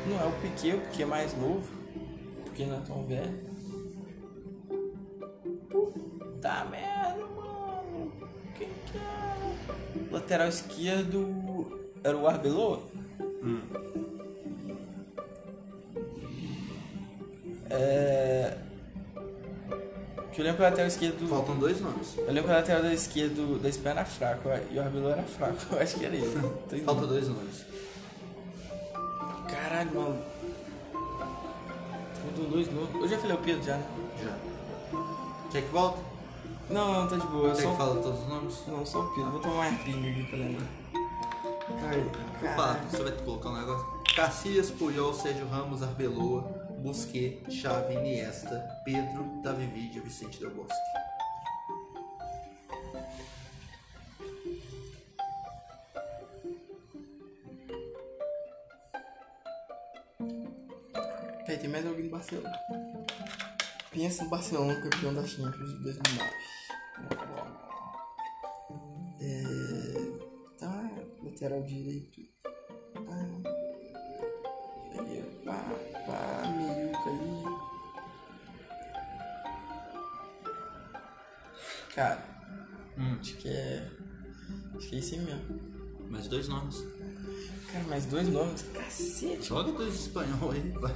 Não 0.10 0.22
é 0.22 0.26
o 0.26 0.32
Piquet, 0.42 0.76
o 0.76 0.82
Piquet 0.82 1.04
é 1.04 1.06
mais 1.06 1.38
novo. 1.38 1.70
Piquet 2.46 2.68
não 2.68 2.78
é 2.78 2.80
tão 2.80 3.06
velho. 3.06 3.50
Puta 5.70 6.66
merda, 6.72 7.28
mano. 7.36 8.14
Quem 8.58 8.70
que 8.90 8.98
era? 8.98 10.10
Lateral 10.12 10.48
esquerdo 10.48 11.92
era 12.02 12.16
o 12.16 12.26
Arbeloa? 12.26 12.82
Hum. 13.44 13.60
É. 17.70 18.69
Que 20.40 20.44
eu 20.44 20.46
lembro 20.46 20.60
que 20.60 20.64
o 20.64 20.70
lateral 20.70 20.88
esquerdo. 20.88 21.28
Faltam 21.28 21.60
dois 21.60 21.82
nomes. 21.82 22.18
Eu 22.18 22.28
lembro 22.28 22.44
que 22.44 22.50
o 22.50 22.54
lateral 22.54 22.82
da 22.82 22.94
esquerda 22.94 23.42
da 23.58 23.68
Espanha 23.68 23.96
era 23.96 24.06
fraco 24.06 24.50
e 24.72 24.78
o 24.78 24.82
Arbeloa 24.82 25.12
era 25.12 25.24
fraco. 25.24 25.58
Eu 25.76 25.82
acho 25.82 26.00
que 26.00 26.06
era 26.06 26.16
ele. 26.16 26.50
Faltam 26.86 27.08
dois 27.08 27.28
nomes. 27.28 27.66
Caralho, 29.52 29.94
mano. 29.94 30.24
Faltam 32.24 32.50
dois 32.52 32.72
nomes. 32.72 32.96
Eu 32.96 33.08
já 33.10 33.18
falei 33.18 33.36
o 33.36 33.40
Pedro 33.40 33.64
já, 33.64 33.76
né? 33.76 33.86
Já. 34.24 34.38
Quer 35.52 35.62
que 35.64 35.72
volte? 35.74 36.00
Não, 36.70 36.94
não, 36.94 37.08
tá 37.10 37.18
de 37.18 37.28
boa. 37.28 37.50
Quer 37.54 37.62
só... 37.62 37.72
que 37.72 37.78
fala 37.78 38.02
todos 38.02 38.22
os 38.22 38.30
nomes? 38.30 38.64
Não, 38.66 38.86
só 38.86 39.02
o 39.02 39.08
Pedro. 39.14 39.32
Vou 39.32 39.42
tomar 39.42 39.68
uma 39.68 39.80
pinga 39.80 40.10
aqui 40.10 40.24
pra 40.24 40.38
lembrar. 40.38 40.68
Vou 42.40 42.50
falar, 42.52 42.86
você 42.90 43.04
vai 43.04 43.12
colocar 43.12 43.50
um 43.50 43.58
negócio. 43.58 43.86
Cacias, 44.16 44.72
Puyol, 44.72 45.14
Sérgio 45.14 45.50
Ramos, 45.50 45.84
Arbeloa, 45.84 46.59
Busquet, 46.80 47.44
Xavi, 47.50 47.96
Iniesta, 47.96 48.82
Pedro, 48.86 49.42
Davi 49.44 49.66
Villa, 49.68 50.02
Vicente 50.02 50.40
Del 50.40 50.52
Bosque. 50.52 50.74
Peraí, 61.46 61.58
tem 61.60 61.70
mais 61.70 61.86
alguém 61.86 62.06
do 62.06 62.12
Barcelona. 62.12 62.60
Pensa 63.92 64.24
no 64.24 64.30
Barcelona 64.30 64.82
campeão 64.82 65.14
da 65.14 65.26
Champions 65.26 65.70
de 65.70 65.84
2009. 65.84 66.30
É... 69.22 70.58
Tá, 70.58 70.90
lateral 71.24 71.64
direito. 71.64 72.39
Aí 84.92 85.02
mesmo. 85.20 85.60
Mais 86.10 86.28
dois 86.28 86.48
nomes. 86.48 86.86
Cara, 87.72 87.86
mais 87.86 88.06
dois 88.06 88.28
nomes. 88.28 88.64
Cacete. 88.74 89.44
Joga 89.44 89.72
dois 89.72 89.94
espanhol 89.94 90.52
aí, 90.52 90.70
vai. 90.80 90.96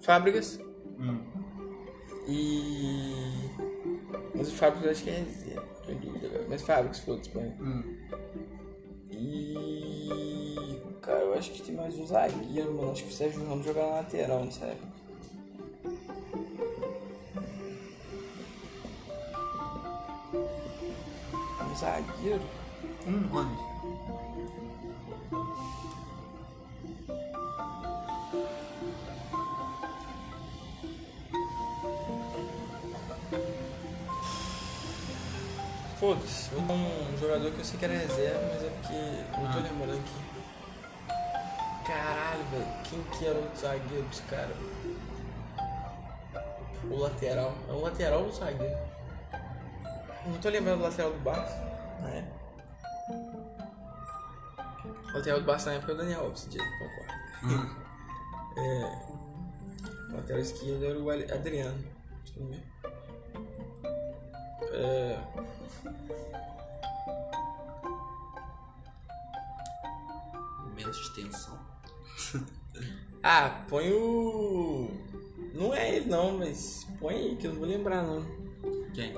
Fábricas. 0.00 0.60
Hum. 0.98 1.18
E. 2.28 3.12
Mas 4.34 4.48
o 4.48 4.52
Fábricas 4.52 4.84
eu 4.84 4.90
acho 4.92 5.04
que 5.04 5.10
é 5.10 5.24
tô 5.84 5.94
dúvida 5.94 6.26
agora. 6.26 6.46
Mas 6.48 6.62
Fábricas, 6.62 7.00
foda-se, 7.00 7.30
põe. 7.30 7.48
Hum. 7.60 7.82
E. 9.10 10.80
Cara, 11.02 11.20
eu 11.20 11.34
acho 11.34 11.50
que 11.52 11.62
tem 11.62 11.74
mais 11.74 11.98
um 11.98 12.06
zagueiro, 12.06 12.72
mano. 12.74 12.92
Acho 12.92 13.04
que 13.04 13.10
o 13.10 13.12
Sérgio 13.12 13.44
Ramos 13.46 13.66
joga 13.66 13.80
na 13.82 13.96
lateral 13.96 14.44
nessa 14.44 14.64
época. 14.66 14.93
Zagueiro? 21.84 22.40
Um 23.06 23.20
nome. 23.32 23.56
Foda-se, 35.98 36.50
vou 36.50 36.60
dar 36.62 36.74
um 36.74 37.16
jogador 37.18 37.50
que 37.52 37.58
eu 37.60 37.64
sei 37.64 37.78
que 37.78 37.84
era 37.84 37.94
reserva, 37.94 38.40
mas 38.52 38.62
é 38.64 38.70
porque 38.70 39.40
não 39.40 39.52
tô 39.52 39.58
Ah. 39.58 39.62
lembrando 39.62 40.00
aqui. 40.00 40.24
Caralho, 41.86 42.44
velho, 42.50 42.66
quem 42.84 43.02
que 43.04 43.26
era 43.26 43.38
o 43.38 43.56
zagueiro 43.56 44.02
dos 44.04 44.20
caras? 44.20 44.56
O 46.90 46.96
lateral. 46.98 47.54
É 47.68 47.72
o 47.72 47.80
lateral 47.80 48.20
ou 48.22 48.28
o 48.28 48.32
zagueiro? 48.32 48.76
Não 50.26 50.38
tô 50.38 50.48
lembrando 50.48 50.78
do 50.78 50.84
lateral 50.84 51.10
do 51.12 51.18
Barça, 51.20 51.56
O 55.14 55.18
lateral 55.18 55.38
do 55.38 55.46
Barça 55.46 55.70
na 55.70 55.76
época 55.76 55.92
é 55.92 55.94
o 55.94 55.98
Daniel 55.98 56.20
Alves, 56.22 56.48
concordo. 56.48 57.84
É. 58.56 59.14
O 60.10 60.16
lateral 60.16 60.42
esquerdo 60.42 60.84
era 60.84 60.98
o 60.98 61.08
Adriano. 61.08 61.84
Deixa 62.24 62.40
eu 62.40 62.46
ver. 62.48 62.62
É. 64.72 65.20
Menos 70.74 70.96
de 70.96 71.14
tensão. 71.14 71.58
Ah, 73.26 73.64
põe 73.70 73.90
o. 73.90 74.90
Não 75.54 75.72
é 75.72 75.96
ele 75.96 76.10
não, 76.10 76.36
mas 76.36 76.86
põe 77.00 77.14
aí 77.14 77.36
que 77.36 77.46
eu 77.46 77.52
não 77.52 77.60
vou 77.60 77.66
lembrar 77.66 78.02
não. 78.02 78.22
Quem? 78.92 79.16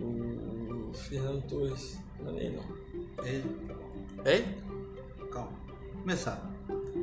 O 0.00 0.90
Fernando 0.94 1.42
Torres. 1.46 1.98
Não 2.20 2.38
é 2.38 2.44
ele 2.44 2.56
não. 2.56 3.26
Ele. 3.26 3.70
É? 4.24 4.59
Começar. 6.10 6.42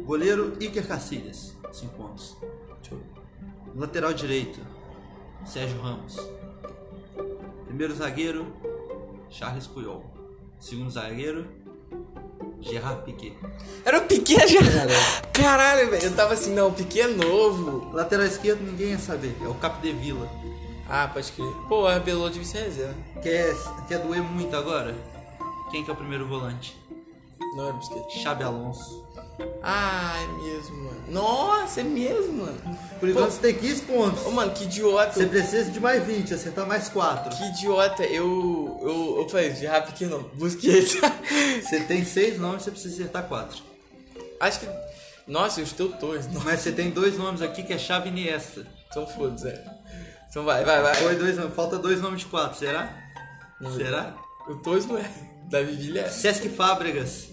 Goleiro 0.04 0.58
Iker 0.60 0.86
Casillas, 0.86 1.56
5 1.72 1.96
pontos. 1.96 2.36
Lateral 3.74 4.12
direito, 4.12 4.60
Sérgio 5.46 5.80
Ramos. 5.80 6.18
Primeiro 7.68 7.96
zagueiro, 7.96 8.54
Charles 9.30 9.66
Puyol. 9.66 10.04
Segundo 10.60 10.92
zagueiro, 10.92 11.48
Gerard 12.60 13.06
Piquet. 13.06 13.38
Era 13.86 14.00
o 14.00 14.02
Piquet 14.08 14.46
já. 14.46 14.60
Caralho, 15.32 15.90
velho. 15.90 16.04
Eu 16.04 16.14
tava 16.14 16.34
assim, 16.34 16.54
não, 16.54 16.68
o 16.68 16.74
Piquet 16.74 17.04
é 17.04 17.08
novo. 17.08 17.90
Lateral 17.94 18.26
esquerdo, 18.26 18.60
ninguém 18.60 18.90
ia 18.90 19.00
saber. 19.00 19.38
É 19.42 19.48
o 19.48 19.54
Capdevila. 19.54 20.30
Ah, 20.90 21.08
pode 21.08 21.32
crer. 21.32 21.54
Pô, 21.70 21.88
a 21.88 21.98
Belô 21.98 22.28
devia 22.28 22.44
ser 22.44 22.64
reserva. 22.64 22.96
Quer, 23.24 23.56
quer 23.88 24.00
doer 24.00 24.22
muito 24.22 24.54
agora? 24.54 24.94
Quem 25.72 25.86
que 25.86 25.90
é 25.90 25.94
o 25.94 25.98
primeiro 25.98 26.28
volante? 26.28 26.78
Não 27.56 27.66
era 27.66 27.74
o 27.74 27.78
Busquets. 27.78 28.22
Xabi 28.22 28.44
Alonso. 28.44 29.06
Ah, 29.62 30.16
é 30.18 30.28
mesmo, 30.44 30.84
mano. 30.84 31.04
Nossa, 31.10 31.82
é 31.82 31.84
mesmo, 31.84 32.46
mano. 32.46 32.80
Por 33.00 33.10
enquanto 33.10 33.32
você 33.32 33.42
tem 33.42 33.54
15 33.56 33.82
pontos. 33.84 34.26
Ô, 34.26 34.32
mano, 34.32 34.52
que 34.52 34.64
idiota. 34.64 35.14
Você 35.14 35.26
precisa 35.28 35.72
de 35.72 35.80
mais 35.80 36.04
20, 36.04 36.34
acertar 36.34 36.68
mais 36.68 36.90
4. 36.90 37.36
Que 37.36 37.44
idiota. 37.46 38.04
Eu. 38.04 38.80
Eu, 38.82 39.18
eu 39.20 39.30
falei, 39.30 39.52
de 39.52 39.66
rápido 39.66 39.94
que 39.96 40.06
não. 40.06 40.24
Busquets. 40.34 40.98
Você 41.62 41.82
tem 41.82 42.04
6 42.04 42.40
nomes, 42.40 42.64
você 42.64 42.72
precisa 42.72 42.96
acertar 42.96 43.24
4. 43.28 43.62
Acho 44.40 44.60
que. 44.60 44.68
Nossa, 45.28 45.60
eu 45.60 45.66
estou 45.66 45.90
dois. 45.90 46.28
Mas 46.44 46.62
você 46.62 46.72
tem 46.72 46.90
dois 46.90 47.18
nomes 47.18 47.42
aqui 47.42 47.62
que 47.62 47.74
é 47.74 47.78
Xavi 47.78 48.10
e 48.10 48.12
Iniesta. 48.12 48.66
Então 48.90 49.06
foda-se, 49.06 49.50
é. 49.50 49.66
Então 50.30 50.46
vai, 50.46 50.64
vai, 50.64 50.82
vai. 50.82 50.96
Foi 50.96 51.16
dois 51.16 51.36
nomes, 51.38 51.54
falta 51.54 51.78
dois 51.78 52.02
nomes 52.02 52.22
de 52.22 52.28
4, 52.28 52.58
será? 52.58 52.96
Não, 53.60 53.76
Será? 53.76 54.16
O 54.48 54.56
Torres 54.56 54.86
não 54.86 54.98
é. 54.98 55.10
Davi 55.50 55.72
Villa. 55.74 56.10
Sesc 56.10 56.50
Fábregas. 56.50 57.30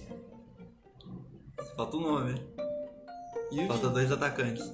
Falta 1.77 1.97
um 1.97 2.01
nome. 2.01 2.41
E 3.51 3.61
o, 3.65 3.69
Falta 3.69 3.89
dois 3.89 4.11
atacantes. 4.13 4.65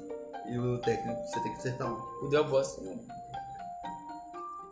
E 0.51 0.59
o 0.59 0.79
técnico, 0.79 1.21
você 1.23 1.43
tem 1.43 1.53
que 1.53 1.59
acertar 1.59 1.93
um. 1.93 2.27
o 2.27 2.29
Del 2.29 2.45
Bosta. 2.45 2.81
né? 2.83 2.99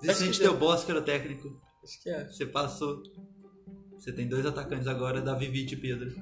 Vicente 0.02 0.38
que 0.38 0.44
Del 0.44 0.56
Bosque 0.56 0.90
era 0.90 1.00
o 1.00 1.04
técnico. 1.04 1.60
Acho 1.82 2.02
que 2.02 2.10
é. 2.10 2.24
Você 2.24 2.46
passou. 2.46 3.02
Você 3.98 4.12
tem 4.12 4.28
dois 4.28 4.46
atacantes 4.46 4.86
agora, 4.86 5.20
Davi 5.20 5.48
Vitti 5.48 5.74
e 5.74 5.76
Pedro. 5.76 6.14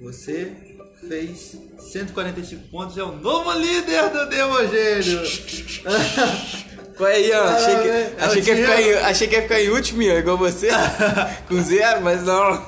Você 0.00 0.76
fez 1.08 1.56
145 1.78 2.68
pontos, 2.68 2.98
é 2.98 3.02
o 3.04 3.12
novo 3.16 3.52
líder 3.52 4.10
do 4.10 4.28
Demogênio. 4.28 5.20
Qual 6.96 7.08
é, 7.08 7.20
Ian? 7.20 7.42
Achei 7.42 7.76
que, 7.82 7.88
é 7.88 8.16
achei, 8.18 8.42
que 8.42 8.50
ia 8.50 8.56
ficar 8.56 8.82
em, 8.82 8.94
achei 8.94 9.28
que 9.28 9.34
ia 9.34 9.42
ficar 9.42 9.60
em 9.60 9.68
último, 9.70 10.02
Ian, 10.02 10.18
igual 10.18 10.38
você. 10.38 10.68
com 11.48 11.60
zero, 11.62 12.02
mas 12.02 12.22
não. 12.22 12.66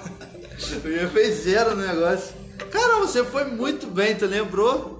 O 0.84 0.88
Ian 0.88 1.08
fez 1.10 1.44
zero 1.44 1.76
no 1.76 1.86
negócio. 1.86 2.34
Cara, 2.70 2.96
você 2.98 3.24
foi 3.24 3.44
muito 3.44 3.86
bem, 3.86 4.16
tu 4.16 4.26
lembrou? 4.26 4.96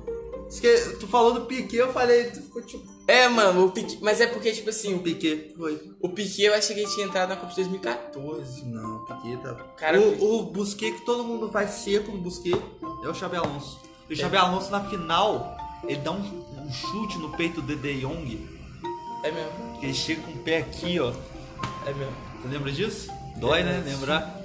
Tu 1.01 1.09
falou 1.09 1.35
do 1.35 1.41
Piquet, 1.43 1.77
eu 1.77 1.93
falei, 1.93 2.25
tu 2.31 2.41
ficou 2.41 2.63
tipo. 2.63 2.85
É, 3.09 3.29
mano, 3.29 3.67
o 3.67 3.73
Piquet, 3.73 3.99
mas 4.01 4.21
é 4.21 4.27
porque, 4.27 4.53
tipo 4.53 4.71
assim, 4.71 4.95
O 4.95 5.01
Piquet 5.01 5.55
foi. 5.57 5.81
o 6.01 6.09
Piquet 6.09 6.45
eu 6.45 6.55
achei 6.55 6.75
que 6.75 6.83
ele 6.83 6.91
tinha 6.91 7.07
entrado 7.07 7.29
na 7.31 7.37
Copa 7.37 7.51
de 7.51 7.57
2014. 7.57 8.65
Não, 8.65 8.97
o 8.97 9.07
Piquet 9.07 9.37
tá. 9.43 9.55
Cara, 9.77 10.01
o 10.01 10.25
o, 10.25 10.39
o 10.41 10.43
Busquet 10.45 10.93
que 10.93 11.05
todo 11.05 11.25
mundo 11.25 11.49
vai 11.49 11.67
seco 11.67 12.13
no 12.13 12.19
Busquet 12.19 12.55
é 13.05 13.09
o 13.09 13.15
Xabi 13.15 13.37
Alonso. 13.37 13.81
E 14.09 14.15
o 14.15 14.17
Xabi 14.17 14.37
Alonso 14.37 14.71
na 14.71 14.85
final, 14.89 15.57
ele 15.85 16.01
dá 16.01 16.13
um, 16.13 16.21
um 16.59 16.73
chute 16.73 17.19
no 17.19 17.37
peito 17.37 17.61
do 17.61 17.75
De 17.77 18.01
Jong, 18.01 18.56
É 19.23 19.31
mesmo, 19.31 19.79
que 19.81 19.87
ele 19.87 19.95
chega 19.95 20.23
com 20.23 20.31
o 20.31 20.39
pé 20.39 20.59
aqui, 20.59 21.01
ó. 21.01 21.13
é 21.87 21.93
mesmo. 21.93 22.17
Tu 22.43 22.49
lembra 22.49 22.71
disso? 22.71 23.11
Dói, 23.37 23.63
né? 23.63 23.83
Lembrar? 23.85 24.41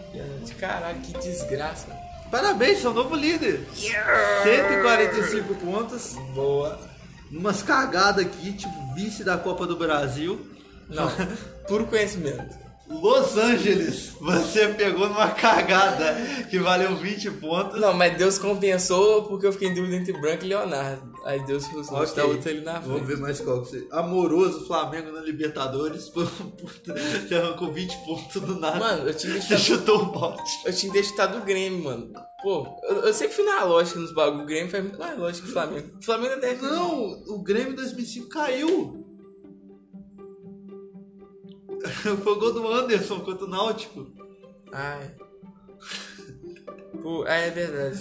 Caralho, 0.59 0.99
que 1.01 1.13
desgraça. 1.13 1.87
Parabéns, 2.29 2.79
seu 2.79 2.93
novo 2.93 3.15
líder. 3.15 3.67
145 3.73 5.55
pontos. 5.55 6.13
Boa. 6.33 6.79
Umas 7.31 7.61
cagadas 7.61 8.25
aqui, 8.25 8.53
tipo 8.53 8.93
vice 8.95 9.23
da 9.23 9.37
Copa 9.37 9.65
do 9.67 9.77
Brasil. 9.77 10.45
Não, 10.89 11.09
puro 11.67 11.85
conhecimento. 11.87 12.57
Los 12.99 13.37
Angeles, 13.37 14.11
você 14.19 14.67
pegou 14.69 15.07
numa 15.07 15.29
cagada 15.29 16.15
que 16.49 16.59
valeu 16.59 16.95
20 16.97 17.31
pontos. 17.31 17.79
Não, 17.79 17.93
mas 17.93 18.17
Deus 18.17 18.37
compensou 18.37 19.23
porque 19.23 19.47
eu 19.47 19.53
fiquei 19.53 19.69
em 19.69 19.73
dúvida 19.73 19.95
entre 19.95 20.13
Branco 20.13 20.43
e 20.43 20.47
Leonardo. 20.49 21.11
Aí 21.25 21.39
Deus 21.45 21.65
falou 21.67 22.01
assim, 22.01 22.15
tá 22.15 22.25
outro 22.25 22.49
ali 22.49 22.61
na 22.61 22.79
Vamos 22.79 22.97
frente. 22.97 23.07
ver 23.07 23.17
mais 23.17 23.39
qual 23.39 23.61
que 23.61 23.69
você. 23.69 23.87
Amoroso 23.91 24.65
Flamengo 24.65 25.11
na 25.11 25.21
Libertadores. 25.21 26.09
Puta, 26.09 26.93
Você 26.93 27.35
arrancou 27.35 27.71
20 27.71 27.95
pontos 28.05 28.41
do 28.41 28.59
nada. 28.59 28.79
Mano, 28.79 29.07
eu 29.07 29.13
tinha 29.13 29.33
que 29.35 29.41
você 29.41 29.57
chutou 29.57 30.01
o 30.01 30.05
bote. 30.07 30.51
Eu 30.65 30.73
tinha 30.73 31.03
chutado 31.03 31.37
o 31.37 31.41
Grêmio, 31.41 31.83
mano. 31.83 32.11
Pô, 32.41 32.65
eu, 32.83 32.95
eu 33.05 33.13
sempre 33.13 33.35
fui 33.35 33.45
na 33.45 33.63
lógica 33.63 33.99
nos 33.99 34.13
bagulho. 34.13 34.43
O 34.43 34.47
Grêmio 34.47 34.71
faz 34.71 34.83
muito 34.83 34.97
mais 34.99 35.17
lógica 35.17 35.43
que 35.45 35.49
o 35.49 35.53
Flamengo. 35.53 35.91
O 35.99 36.03
Flamengo 36.03 36.33
é 36.33 36.39
deve. 36.39 36.61
Não, 36.63 37.03
o 37.27 37.43
Grêmio 37.43 37.73
em 37.73 37.75
2005 37.75 38.29
caiu. 38.29 39.00
Foi 42.23 42.33
o 42.33 42.39
gol 42.39 42.53
do 42.53 42.67
Anderson 42.67 43.19
contra 43.19 43.45
o 43.45 43.49
Náutico. 43.49 44.07
Ai. 44.71 45.11
Pô, 47.01 47.25
é, 47.25 47.47
é 47.47 47.51
verdade. 47.51 47.99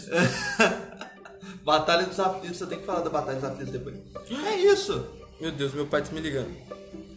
Batalha 1.65 2.07
dos 2.07 2.19
Aflitos, 2.19 2.59
você 2.59 2.67
tem 2.67 2.79
que 2.81 2.87
falar 2.87 3.01
da 3.01 3.11
Batalha 3.11 3.37
dos 3.37 3.45
Aflitos 3.45 3.73
depois. 3.73 3.97
É 4.47 4.57
isso. 4.57 5.07
Meu 5.41 5.53
Deus, 5.53 5.73
meu 5.73 5.87
pai 5.87 6.03
tá 6.03 6.13
me 6.13 6.21
ligando. 6.21 6.55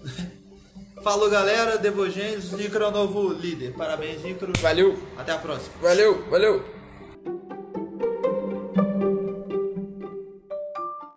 Falou 1.03 1.29
galera, 1.29 1.77
Devogênios, 1.77 2.51
Nicro 2.53 2.81
é 2.81 2.88
o 2.88 2.91
novo 2.91 3.33
líder. 3.33 3.73
Parabéns, 3.73 4.23
Nicro. 4.23 4.53
Valeu, 4.62 4.97
Até 5.17 5.33
a 5.33 5.38
próxima. 5.38 5.75
valeu, 5.81 6.23
valeu. 6.29 6.72